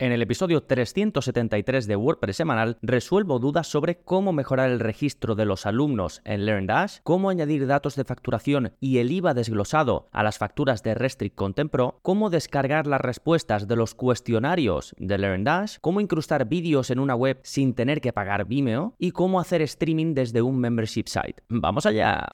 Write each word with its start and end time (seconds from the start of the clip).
En 0.00 0.12
el 0.12 0.22
episodio 0.22 0.62
373 0.62 1.88
de 1.88 1.96
WordPress 1.96 2.36
semanal 2.36 2.78
resuelvo 2.82 3.40
dudas 3.40 3.66
sobre 3.66 3.98
cómo 3.98 4.32
mejorar 4.32 4.70
el 4.70 4.78
registro 4.78 5.34
de 5.34 5.44
los 5.44 5.66
alumnos 5.66 6.22
en 6.24 6.46
LearnDash, 6.46 6.98
cómo 7.02 7.30
añadir 7.30 7.66
datos 7.66 7.96
de 7.96 8.04
facturación 8.04 8.74
y 8.78 8.98
el 8.98 9.10
IVA 9.10 9.34
desglosado 9.34 10.08
a 10.12 10.22
las 10.22 10.38
facturas 10.38 10.84
de 10.84 10.94
Restrict 10.94 11.34
Content 11.34 11.72
Pro, 11.72 11.98
cómo 12.02 12.30
descargar 12.30 12.86
las 12.86 13.00
respuestas 13.00 13.66
de 13.66 13.74
los 13.74 13.96
cuestionarios 13.96 14.94
de 14.98 15.18
LearnDash, 15.18 15.78
cómo 15.80 16.00
incrustar 16.00 16.44
vídeos 16.44 16.90
en 16.90 17.00
una 17.00 17.16
web 17.16 17.40
sin 17.42 17.74
tener 17.74 18.00
que 18.00 18.12
pagar 18.12 18.44
Vimeo 18.44 18.94
y 19.00 19.10
cómo 19.10 19.40
hacer 19.40 19.62
streaming 19.62 20.14
desde 20.14 20.42
un 20.42 20.60
membership 20.60 21.08
site. 21.08 21.42
¡Vamos 21.48 21.86
allá! 21.86 22.28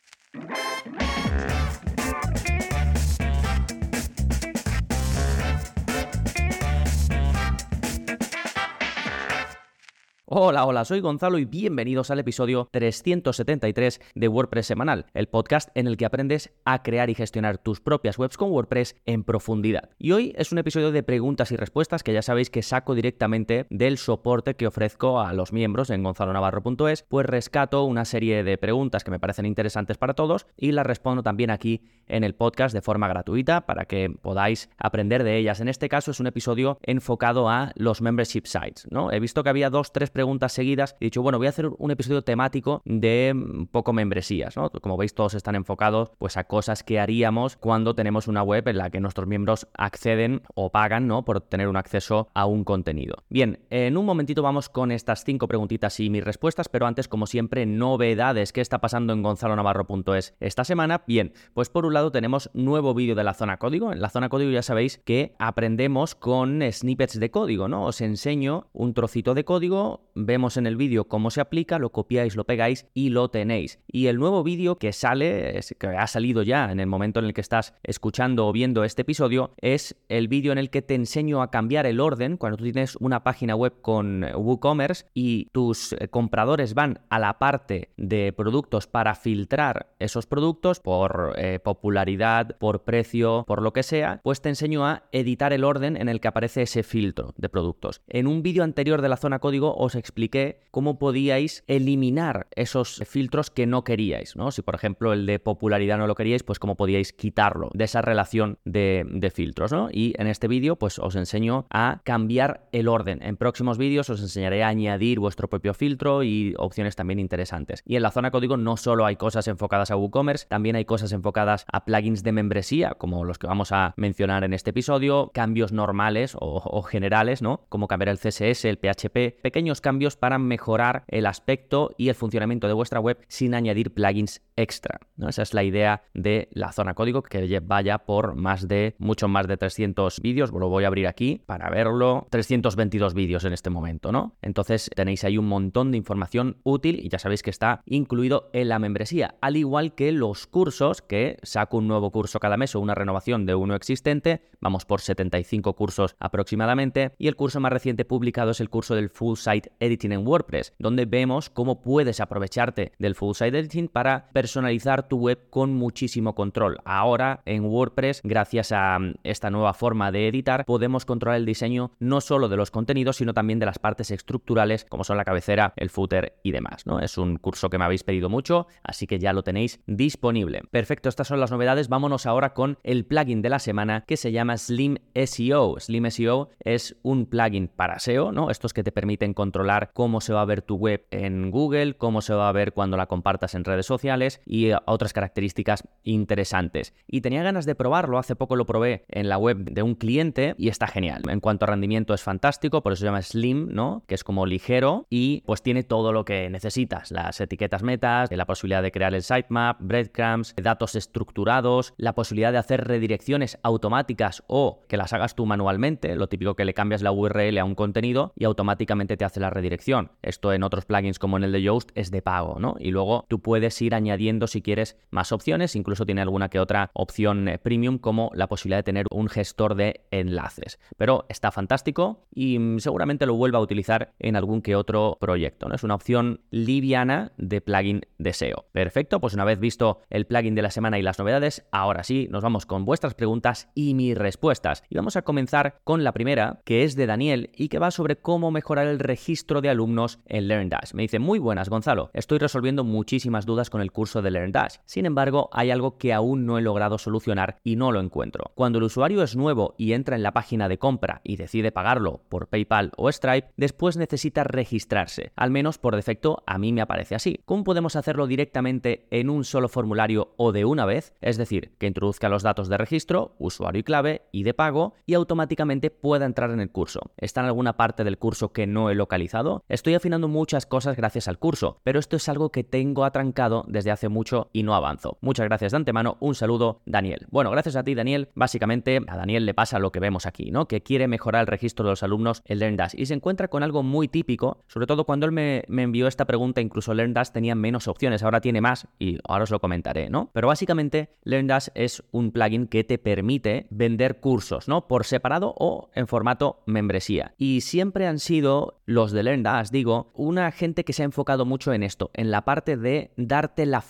Hola, 10.26 10.64
hola, 10.64 10.86
soy 10.86 11.00
Gonzalo 11.00 11.36
y 11.36 11.44
bienvenidos 11.44 12.10
al 12.10 12.18
episodio 12.18 12.66
373 12.70 14.00
de 14.14 14.28
WordPress 14.28 14.68
Semanal, 14.68 15.04
el 15.12 15.28
podcast 15.28 15.68
en 15.74 15.86
el 15.86 15.98
que 15.98 16.06
aprendes 16.06 16.50
a 16.64 16.82
crear 16.82 17.10
y 17.10 17.14
gestionar 17.14 17.58
tus 17.58 17.82
propias 17.82 18.18
webs 18.18 18.38
con 18.38 18.50
WordPress 18.50 18.96
en 19.04 19.22
profundidad. 19.22 19.90
Y 19.98 20.12
hoy 20.12 20.34
es 20.38 20.50
un 20.50 20.56
episodio 20.56 20.92
de 20.92 21.02
preguntas 21.02 21.52
y 21.52 21.56
respuestas 21.56 22.02
que 22.02 22.14
ya 22.14 22.22
sabéis 22.22 22.48
que 22.48 22.62
saco 22.62 22.94
directamente 22.94 23.66
del 23.68 23.98
soporte 23.98 24.56
que 24.56 24.66
ofrezco 24.66 25.20
a 25.20 25.34
los 25.34 25.52
miembros 25.52 25.90
en 25.90 26.02
gonzalonavarro.es, 26.02 27.02
pues 27.02 27.26
rescato 27.26 27.84
una 27.84 28.06
serie 28.06 28.42
de 28.44 28.56
preguntas 28.56 29.04
que 29.04 29.10
me 29.10 29.20
parecen 29.20 29.44
interesantes 29.44 29.98
para 29.98 30.14
todos 30.14 30.46
y 30.56 30.72
las 30.72 30.86
respondo 30.86 31.22
también 31.22 31.50
aquí 31.50 31.82
en 32.06 32.24
el 32.24 32.34
podcast 32.34 32.74
de 32.74 32.80
forma 32.80 33.08
gratuita 33.08 33.66
para 33.66 33.84
que 33.84 34.08
podáis 34.08 34.70
aprender 34.78 35.22
de 35.22 35.36
ellas. 35.36 35.60
En 35.60 35.68
este 35.68 35.90
caso 35.90 36.12
es 36.12 36.20
un 36.20 36.28
episodio 36.28 36.78
enfocado 36.80 37.50
a 37.50 37.72
los 37.74 38.00
membership 38.00 38.46
sites, 38.46 38.86
¿no? 38.90 39.12
He 39.12 39.20
visto 39.20 39.42
que 39.42 39.50
había 39.50 39.68
dos, 39.68 39.92
tres 39.92 40.13
preguntas 40.14 40.52
seguidas, 40.52 40.96
he 41.00 41.06
dicho, 41.06 41.20
bueno, 41.20 41.36
voy 41.36 41.48
a 41.48 41.50
hacer 41.50 41.68
un 41.76 41.90
episodio 41.90 42.22
temático 42.22 42.80
de 42.86 43.34
mm, 43.34 43.66
poco 43.66 43.92
membresías, 43.92 44.56
¿no? 44.56 44.70
Como 44.70 44.96
veis, 44.96 45.14
todos 45.14 45.34
están 45.34 45.56
enfocados 45.56 46.12
pues 46.18 46.38
a 46.38 46.44
cosas 46.44 46.82
que 46.82 46.98
haríamos 46.98 47.56
cuando 47.56 47.94
tenemos 47.94 48.28
una 48.28 48.42
web 48.42 48.66
en 48.68 48.78
la 48.78 48.88
que 48.88 49.00
nuestros 49.00 49.26
miembros 49.26 49.68
acceden 49.74 50.42
o 50.54 50.70
pagan, 50.70 51.06
¿no? 51.06 51.24
Por 51.24 51.42
tener 51.42 51.68
un 51.68 51.76
acceso 51.76 52.28
a 52.32 52.46
un 52.46 52.64
contenido. 52.64 53.16
Bien, 53.28 53.60
en 53.68 53.96
un 53.96 54.06
momentito 54.06 54.40
vamos 54.40 54.68
con 54.68 54.90
estas 54.92 55.24
cinco 55.24 55.48
preguntitas 55.48 55.98
y 56.00 56.08
mis 56.08 56.24
respuestas, 56.24 56.68
pero 56.68 56.86
antes, 56.86 57.08
como 57.08 57.26
siempre, 57.26 57.66
novedades. 57.66 58.52
¿Qué 58.52 58.60
está 58.60 58.80
pasando 58.80 59.12
en 59.12 59.22
gonzalonavarro.es 59.22 60.34
esta 60.40 60.64
semana? 60.64 61.02
Bien, 61.06 61.32
pues 61.52 61.68
por 61.68 61.86
un 61.86 61.94
lado 61.94 62.12
tenemos 62.12 62.50
nuevo 62.54 62.94
vídeo 62.94 63.16
de 63.16 63.24
la 63.24 63.34
zona 63.34 63.58
código. 63.58 63.92
En 63.92 64.00
la 64.00 64.10
zona 64.10 64.28
código 64.28 64.50
ya 64.52 64.62
sabéis 64.62 64.98
que 65.04 65.34
aprendemos 65.38 66.14
con 66.14 66.60
snippets 66.70 67.18
de 67.18 67.30
código, 67.30 67.68
¿no? 67.68 67.84
Os 67.84 68.00
enseño 68.00 68.68
un 68.72 68.94
trocito 68.94 69.34
de 69.34 69.44
código 69.44 70.03
vemos 70.14 70.56
en 70.56 70.66
el 70.66 70.76
vídeo 70.76 71.04
cómo 71.04 71.30
se 71.30 71.40
aplica, 71.40 71.78
lo 71.78 71.90
copiáis, 71.90 72.36
lo 72.36 72.44
pegáis 72.44 72.86
y 72.94 73.10
lo 73.10 73.28
tenéis. 73.28 73.78
Y 73.86 74.06
el 74.06 74.18
nuevo 74.18 74.42
vídeo 74.42 74.76
que 74.76 74.92
sale, 74.92 75.60
que 75.78 75.86
ha 75.86 76.06
salido 76.06 76.42
ya 76.42 76.70
en 76.70 76.80
el 76.80 76.86
momento 76.86 77.20
en 77.20 77.26
el 77.26 77.34
que 77.34 77.40
estás 77.40 77.74
escuchando 77.82 78.46
o 78.46 78.52
viendo 78.52 78.84
este 78.84 79.02
episodio, 79.02 79.52
es 79.60 79.96
el 80.08 80.28
vídeo 80.28 80.52
en 80.52 80.58
el 80.58 80.70
que 80.70 80.82
te 80.82 80.94
enseño 80.94 81.42
a 81.42 81.50
cambiar 81.50 81.86
el 81.86 82.00
orden 82.00 82.36
cuando 82.36 82.56
tú 82.56 82.64
tienes 82.64 82.96
una 82.96 83.24
página 83.24 83.54
web 83.54 83.80
con 83.80 84.24
WooCommerce 84.34 85.06
y 85.14 85.46
tus 85.52 85.92
eh, 85.92 86.08
compradores 86.08 86.74
van 86.74 87.00
a 87.08 87.18
la 87.18 87.38
parte 87.38 87.90
de 87.96 88.32
productos 88.32 88.86
para 88.86 89.14
filtrar 89.14 89.94
esos 89.98 90.26
productos 90.26 90.80
por 90.80 91.34
eh, 91.36 91.58
popularidad, 91.58 92.56
por 92.58 92.84
precio, 92.84 93.44
por 93.46 93.62
lo 93.62 93.72
que 93.72 93.82
sea, 93.82 94.20
pues 94.22 94.40
te 94.40 94.48
enseño 94.48 94.86
a 94.86 95.04
editar 95.12 95.52
el 95.52 95.64
orden 95.64 95.96
en 95.96 96.08
el 96.08 96.20
que 96.20 96.28
aparece 96.28 96.62
ese 96.62 96.82
filtro 96.82 97.34
de 97.36 97.48
productos. 97.48 98.02
En 98.08 98.26
un 98.26 98.42
vídeo 98.42 98.64
anterior 98.64 99.02
de 99.02 99.08
la 99.08 99.16
zona 99.16 99.38
código 99.38 99.74
os 99.76 99.94
expliqué 100.04 100.60
cómo 100.70 100.98
podíais 100.98 101.64
eliminar 101.66 102.48
esos 102.56 103.00
filtros 103.06 103.50
que 103.50 103.64
no 103.66 103.84
queríais, 103.84 104.36
¿no? 104.36 104.50
Si 104.50 104.60
por 104.60 104.74
ejemplo 104.74 105.12
el 105.12 105.24
de 105.24 105.38
popularidad 105.38 105.98
no 105.98 106.06
lo 106.06 106.14
queríais, 106.14 106.42
pues 106.42 106.58
cómo 106.58 106.76
podíais 106.76 107.12
quitarlo 107.12 107.70
de 107.74 107.84
esa 107.84 108.02
relación 108.02 108.58
de, 108.64 109.30
filtros, 109.32 109.72
¿no? 109.72 109.88
Y 109.90 110.14
en 110.18 110.26
este 110.26 110.48
vídeo 110.48 110.76
pues 110.76 110.98
os 110.98 111.16
enseño 111.16 111.66
a 111.70 112.00
cambiar 112.04 112.68
el 112.72 112.88
orden. 112.88 113.22
En 113.22 113.36
próximos 113.36 113.78
vídeos 113.78 114.10
os 114.10 114.20
enseñaré 114.20 114.62
a 114.62 114.68
añadir 114.68 115.20
vuestro 115.20 115.48
propio 115.48 115.74
filtro 115.74 116.22
y 116.22 116.54
opciones 116.58 116.96
también 116.96 117.18
interesantes. 117.18 117.82
Y 117.86 117.96
en 117.96 118.02
la 118.02 118.10
zona 118.10 118.30
código 118.30 118.56
no 118.56 118.76
solo 118.76 119.06
hay 119.06 119.16
cosas 119.16 119.48
enfocadas 119.48 119.90
a 119.90 119.96
WooCommerce, 119.96 120.46
también 120.48 120.76
hay 120.76 120.84
cosas 120.84 121.12
enfocadas 121.12 121.64
a 121.72 121.84
plugins 121.84 122.22
de 122.22 122.32
membresía, 122.32 122.94
como 122.98 123.24
los 123.24 123.38
que 123.38 123.46
vamos 123.46 123.72
a 123.72 123.94
mencionar 123.96 124.44
en 124.44 124.52
este 124.52 124.70
episodio, 124.70 125.30
cambios 125.32 125.72
normales 125.72 126.34
o, 126.34 126.60
o 126.64 126.82
generales, 126.82 127.42
¿no? 127.42 127.64
Como 127.68 127.88
cambiar 127.88 128.08
el 128.08 128.18
CSS, 128.18 128.64
el 128.66 128.78
PHP, 128.78 129.40
pequeños 129.40 129.80
cambios 129.80 129.93
para 130.16 130.38
mejorar 130.38 131.04
el 131.08 131.26
aspecto 131.26 131.90
y 131.96 132.08
el 132.08 132.14
funcionamiento 132.14 132.66
de 132.66 132.72
vuestra 132.72 133.00
web 133.00 133.18
sin 133.28 133.54
añadir 133.54 133.92
plugins 133.92 134.42
extra. 134.56 135.00
¿no? 135.16 135.28
Esa 135.28 135.42
es 135.42 135.54
la 135.54 135.62
idea 135.62 136.02
de 136.14 136.48
la 136.52 136.72
zona 136.72 136.94
código 136.94 137.22
que 137.22 137.60
vaya 137.60 137.98
por 137.98 138.34
más 138.34 138.68
de, 138.68 138.94
mucho 138.98 139.28
más 139.28 139.46
de 139.46 139.56
300 139.56 140.20
vídeos. 140.20 140.50
Lo 140.52 140.68
voy 140.68 140.84
a 140.84 140.88
abrir 140.88 141.06
aquí 141.06 141.42
para 141.44 141.70
verlo. 141.70 142.26
322 142.30 143.14
vídeos 143.14 143.44
en 143.44 143.52
este 143.52 143.70
momento, 143.70 144.12
¿no? 144.12 144.36
Entonces 144.42 144.90
tenéis 144.94 145.24
ahí 145.24 145.38
un 145.38 145.48
montón 145.48 145.90
de 145.90 145.98
información 145.98 146.58
útil 146.62 147.00
y 147.02 147.08
ya 147.08 147.18
sabéis 147.18 147.42
que 147.42 147.50
está 147.50 147.82
incluido 147.86 148.50
en 148.52 148.68
la 148.68 148.78
membresía. 148.78 149.34
Al 149.40 149.56
igual 149.56 149.94
que 149.94 150.12
los 150.12 150.46
cursos, 150.46 151.02
que 151.02 151.38
saco 151.42 151.78
un 151.78 151.88
nuevo 151.88 152.10
curso 152.10 152.40
cada 152.40 152.56
mes 152.56 152.74
o 152.74 152.80
una 152.80 152.94
renovación 152.94 153.46
de 153.46 153.54
uno 153.54 153.74
existente. 153.74 154.42
Vamos 154.60 154.84
por 154.84 155.00
75 155.00 155.74
cursos 155.74 156.16
aproximadamente. 156.18 157.12
Y 157.18 157.28
el 157.28 157.36
curso 157.36 157.60
más 157.60 157.72
reciente 157.72 158.04
publicado 158.04 158.52
es 158.52 158.60
el 158.60 158.70
curso 158.70 158.94
del 158.94 159.10
Full 159.10 159.36
Site 159.36 159.72
Editing 159.80 160.12
en 160.12 160.26
WordPress, 160.26 160.74
donde 160.78 161.06
vemos 161.06 161.50
cómo 161.50 161.80
puedes 161.80 162.20
aprovecharte 162.20 162.92
del 162.98 163.14
Full 163.14 163.34
Site 163.34 163.58
Editing 163.58 163.88
para 163.88 164.30
personalizar 164.44 165.08
tu 165.08 165.16
web 165.16 165.38
con 165.48 165.72
muchísimo 165.72 166.34
control. 166.34 166.76
Ahora 166.84 167.40
en 167.46 167.64
WordPress, 167.64 168.20
gracias 168.22 168.72
a 168.72 168.98
mm, 168.98 169.14
esta 169.24 169.48
nueva 169.48 169.72
forma 169.72 170.12
de 170.12 170.28
editar, 170.28 170.66
podemos 170.66 171.06
controlar 171.06 171.38
el 171.38 171.46
diseño 171.46 171.92
no 171.98 172.20
solo 172.20 172.50
de 172.50 172.58
los 172.58 172.70
contenidos, 172.70 173.16
sino 173.16 173.32
también 173.32 173.58
de 173.58 173.64
las 173.64 173.78
partes 173.78 174.10
estructurales, 174.10 174.84
como 174.84 175.02
son 175.02 175.16
la 175.16 175.24
cabecera, 175.24 175.72
el 175.76 175.88
footer 175.88 176.34
y 176.42 176.52
demás. 176.52 176.84
¿no? 176.84 177.00
Es 177.00 177.16
un 177.16 177.38
curso 177.38 177.70
que 177.70 177.78
me 177.78 177.86
habéis 177.86 178.04
pedido 178.04 178.28
mucho, 178.28 178.66
así 178.82 179.06
que 179.06 179.18
ya 179.18 179.32
lo 179.32 179.44
tenéis 179.44 179.80
disponible. 179.86 180.60
Perfecto, 180.70 181.08
estas 181.08 181.28
son 181.28 181.40
las 181.40 181.50
novedades. 181.50 181.88
Vámonos 181.88 182.26
ahora 182.26 182.52
con 182.52 182.76
el 182.82 183.06
plugin 183.06 183.40
de 183.40 183.48
la 183.48 183.60
semana 183.60 184.04
que 184.06 184.18
se 184.18 184.30
llama 184.30 184.58
Slim 184.58 184.98
SEO. 185.14 185.80
Slim 185.80 186.10
SEO 186.10 186.50
es 186.60 186.96
un 187.02 187.24
plugin 187.24 187.68
para 187.68 187.98
SEO, 187.98 188.30
¿no? 188.30 188.50
Estos 188.50 188.74
que 188.74 188.84
te 188.84 188.92
permiten 188.92 189.32
controlar 189.32 189.92
cómo 189.94 190.20
se 190.20 190.34
va 190.34 190.42
a 190.42 190.44
ver 190.44 190.60
tu 190.60 190.76
web 190.76 191.06
en 191.10 191.50
Google, 191.50 191.96
cómo 191.96 192.20
se 192.20 192.34
va 192.34 192.50
a 192.50 192.52
ver 192.52 192.74
cuando 192.74 192.98
la 192.98 193.06
compartas 193.06 193.54
en 193.54 193.64
redes 193.64 193.86
sociales 193.86 194.33
y 194.46 194.70
otras 194.86 195.12
características 195.12 195.86
interesantes. 196.02 196.94
Y 197.06 197.20
tenía 197.20 197.42
ganas 197.42 197.66
de 197.66 197.74
probarlo, 197.74 198.18
hace 198.18 198.36
poco 198.36 198.56
lo 198.56 198.66
probé 198.66 199.04
en 199.08 199.28
la 199.28 199.38
web 199.38 199.58
de 199.58 199.82
un 199.82 199.94
cliente 199.94 200.54
y 200.58 200.68
está 200.68 200.86
genial. 200.86 201.22
En 201.28 201.40
cuanto 201.40 201.64
a 201.64 201.68
rendimiento 201.68 202.14
es 202.14 202.22
fantástico, 202.22 202.82
por 202.82 202.92
eso 202.92 203.00
se 203.00 203.06
llama 203.06 203.22
Slim, 203.22 203.68
¿no? 203.72 204.04
Que 204.06 204.14
es 204.14 204.24
como 204.24 204.46
ligero 204.46 205.06
y 205.10 205.42
pues 205.46 205.62
tiene 205.62 205.82
todo 205.82 206.12
lo 206.12 206.24
que 206.24 206.50
necesitas, 206.50 207.10
las 207.10 207.40
etiquetas 207.40 207.82
metas, 207.82 208.30
la 208.30 208.46
posibilidad 208.46 208.82
de 208.82 208.92
crear 208.92 209.14
el 209.14 209.22
sitemap, 209.22 209.78
breadcrumbs, 209.80 210.54
datos 210.56 210.94
estructurados, 210.94 211.94
la 211.96 212.14
posibilidad 212.14 212.52
de 212.52 212.58
hacer 212.58 212.86
redirecciones 212.86 213.58
automáticas 213.62 214.42
o 214.46 214.82
que 214.88 214.96
las 214.96 215.12
hagas 215.12 215.34
tú 215.34 215.46
manualmente, 215.46 216.14
lo 216.16 216.28
típico 216.28 216.54
que 216.54 216.64
le 216.64 216.74
cambias 216.74 217.02
la 217.02 217.12
URL 217.12 217.58
a 217.58 217.64
un 217.64 217.74
contenido 217.74 218.32
y 218.36 218.44
automáticamente 218.44 219.16
te 219.16 219.24
hace 219.24 219.40
la 219.40 219.50
redirección. 219.50 220.10
Esto 220.22 220.52
en 220.52 220.62
otros 220.62 220.84
plugins 220.84 221.18
como 221.18 221.36
en 221.36 221.44
el 221.44 221.52
de 221.52 221.62
Yoast 221.62 221.90
es 221.94 222.10
de 222.10 222.22
pago, 222.22 222.58
¿no? 222.58 222.76
Y 222.78 222.90
luego 222.90 223.24
tú 223.28 223.40
puedes 223.40 223.80
ir 223.82 223.94
añadiendo 223.94 224.23
si 224.46 224.62
quieres 224.62 224.96
más 225.10 225.32
opciones, 225.32 225.76
incluso 225.76 226.06
tiene 226.06 226.22
alguna 226.22 226.48
que 226.48 226.60
otra 226.60 226.90
opción 226.94 227.48
eh, 227.48 227.58
premium 227.58 227.98
como 227.98 228.30
la 228.34 228.48
posibilidad 228.48 228.78
de 228.78 228.84
tener 228.84 229.06
un 229.10 229.28
gestor 229.28 229.74
de 229.74 230.02
enlaces. 230.10 230.78
Pero 230.96 231.26
está 231.28 231.50
fantástico 231.50 232.26
y 232.34 232.58
mm, 232.58 232.80
seguramente 232.80 233.26
lo 233.26 233.34
vuelva 233.34 233.58
a 233.58 233.62
utilizar 233.62 234.14
en 234.18 234.36
algún 234.36 234.62
que 234.62 234.76
otro 234.76 235.18
proyecto. 235.20 235.68
¿no? 235.68 235.74
Es 235.74 235.84
una 235.84 235.94
opción 235.94 236.40
liviana 236.50 237.32
de 237.36 237.60
plugin 237.60 238.02
de 238.18 238.32
SEO. 238.32 238.66
Perfecto, 238.72 239.20
pues 239.20 239.34
una 239.34 239.44
vez 239.44 239.60
visto 239.60 240.00
el 240.10 240.26
plugin 240.26 240.54
de 240.54 240.62
la 240.62 240.70
semana 240.70 240.98
y 240.98 241.02
las 241.02 241.18
novedades, 241.18 241.66
ahora 241.70 242.02
sí, 242.02 242.28
nos 242.30 242.42
vamos 242.42 242.66
con 242.66 242.84
vuestras 242.84 243.14
preguntas 243.14 243.68
y 243.74 243.94
mis 243.94 244.16
respuestas. 244.16 244.82
Y 244.88 244.96
vamos 244.96 245.16
a 245.16 245.22
comenzar 245.22 245.80
con 245.84 246.04
la 246.04 246.12
primera, 246.12 246.60
que 246.64 246.84
es 246.84 246.96
de 246.96 247.06
Daniel 247.06 247.50
y 247.54 247.68
que 247.68 247.78
va 247.78 247.90
sobre 247.90 248.16
cómo 248.16 248.50
mejorar 248.50 248.86
el 248.86 248.98
registro 248.98 249.60
de 249.60 249.68
alumnos 249.68 250.20
en 250.26 250.48
LearnDash. 250.48 250.94
Me 250.94 251.02
dice, 251.02 251.18
muy 251.18 251.38
buenas, 251.38 251.68
Gonzalo, 251.68 252.10
estoy 252.14 252.38
resolviendo 252.38 252.84
muchísimas 252.84 253.46
dudas 253.46 253.70
con 253.70 253.80
el 253.80 253.92
curso 253.92 254.13
de 254.22 254.30
LearnDash. 254.30 254.76
Sin 254.84 255.06
embargo, 255.06 255.48
hay 255.52 255.70
algo 255.70 255.98
que 255.98 256.12
aún 256.12 256.46
no 256.46 256.58
he 256.58 256.62
logrado 256.62 256.98
solucionar 256.98 257.56
y 257.62 257.76
no 257.76 257.92
lo 257.92 258.00
encuentro. 258.00 258.52
Cuando 258.54 258.78
el 258.78 258.84
usuario 258.84 259.22
es 259.22 259.36
nuevo 259.36 259.74
y 259.78 259.92
entra 259.92 260.16
en 260.16 260.22
la 260.22 260.32
página 260.32 260.68
de 260.68 260.78
compra 260.78 261.20
y 261.24 261.36
decide 261.36 261.72
pagarlo 261.72 262.22
por 262.28 262.48
PayPal 262.48 262.92
o 262.96 263.10
Stripe, 263.10 263.48
después 263.56 263.96
necesita 263.96 264.44
registrarse. 264.44 265.32
Al 265.36 265.50
menos 265.50 265.78
por 265.78 265.96
defecto 265.96 266.42
a 266.46 266.58
mí 266.58 266.72
me 266.72 266.80
aparece 266.80 267.14
así. 267.14 267.40
¿Cómo 267.44 267.64
podemos 267.64 267.96
hacerlo 267.96 268.26
directamente 268.26 269.06
en 269.10 269.30
un 269.30 269.44
solo 269.44 269.68
formulario 269.68 270.34
o 270.36 270.52
de 270.52 270.64
una 270.64 270.84
vez? 270.84 271.14
Es 271.20 271.36
decir, 271.36 271.74
que 271.78 271.86
introduzca 271.86 272.28
los 272.28 272.42
datos 272.42 272.68
de 272.68 272.78
registro, 272.78 273.34
usuario 273.38 273.80
y 273.80 273.84
clave 273.84 274.22
y 274.32 274.42
de 274.42 274.54
pago 274.54 274.94
y 275.06 275.14
automáticamente 275.14 275.90
pueda 275.90 276.26
entrar 276.26 276.50
en 276.50 276.60
el 276.60 276.70
curso. 276.70 277.00
¿Está 277.16 277.40
en 277.40 277.46
alguna 277.46 277.76
parte 277.76 278.04
del 278.04 278.18
curso 278.18 278.52
que 278.52 278.66
no 278.66 278.90
he 278.90 278.94
localizado? 278.94 279.62
Estoy 279.68 279.94
afinando 279.94 280.28
muchas 280.28 280.66
cosas 280.66 280.96
gracias 280.96 281.28
al 281.28 281.38
curso, 281.38 281.80
pero 281.82 281.98
esto 281.98 282.16
es 282.16 282.28
algo 282.28 282.50
que 282.50 282.64
tengo 282.64 283.04
atrancado 283.04 283.64
desde 283.68 283.90
hace 283.90 284.03
mucho 284.08 284.50
y 284.52 284.62
no 284.62 284.74
avanzo. 284.74 285.18
Muchas 285.20 285.46
gracias 285.46 285.72
de 285.72 285.76
antemano, 285.76 286.16
un 286.20 286.34
saludo 286.34 286.80
Daniel. 286.86 287.26
Bueno, 287.30 287.50
gracias 287.50 287.76
a 287.76 287.84
ti 287.84 287.94
Daniel, 287.94 288.28
básicamente 288.34 289.00
a 289.06 289.16
Daniel 289.16 289.46
le 289.46 289.54
pasa 289.54 289.78
lo 289.78 289.92
que 289.92 290.00
vemos 290.00 290.26
aquí, 290.26 290.50
¿no? 290.50 290.66
Que 290.66 290.82
quiere 290.82 291.08
mejorar 291.08 291.42
el 291.42 291.46
registro 291.46 291.84
de 291.84 291.92
los 291.92 292.02
alumnos 292.02 292.42
en 292.44 292.58
LearnDash 292.58 292.94
y 292.96 293.06
se 293.06 293.14
encuentra 293.14 293.48
con 293.48 293.62
algo 293.62 293.82
muy 293.82 294.08
típico, 294.08 294.58
sobre 294.66 294.86
todo 294.86 295.04
cuando 295.04 295.26
él 295.26 295.32
me, 295.32 295.64
envió 295.68 296.06
esta 296.06 296.24
pregunta, 296.24 296.60
incluso 296.60 296.94
LearnDash 296.94 297.30
tenía 297.30 297.54
menos 297.54 297.88
opciones, 297.88 298.22
ahora 298.22 298.40
tiene 298.40 298.60
más 298.60 298.88
y 298.98 299.18
ahora 299.26 299.44
os 299.44 299.50
lo 299.50 299.60
comentaré, 299.60 300.10
¿no? 300.10 300.30
Pero 300.32 300.48
básicamente 300.48 301.16
LearnDash 301.24 301.68
es 301.74 302.02
un 302.10 302.32
plugin 302.32 302.66
que 302.66 302.84
te 302.84 302.98
permite 302.98 303.66
vender 303.70 304.20
cursos, 304.20 304.68
¿no? 304.68 304.86
Por 304.86 305.04
separado 305.04 305.54
o 305.58 305.90
en 305.94 306.06
formato 306.06 306.62
membresía. 306.66 307.34
Y 307.38 307.60
siempre 307.60 308.06
han 308.06 308.18
sido 308.18 308.80
los 308.86 309.12
de 309.12 309.22
LearnDash, 309.22 309.70
digo, 309.70 310.12
una 310.14 310.50
gente 310.50 310.84
que 310.84 310.92
se 310.92 311.02
ha 311.02 311.04
enfocado 311.04 311.44
mucho 311.44 311.72
en 311.72 311.82
esto, 311.82 312.10
en 312.14 312.30
la 312.30 312.44
parte 312.44 312.76
de 312.76 313.12
darte 313.16 313.66
la 313.66 313.80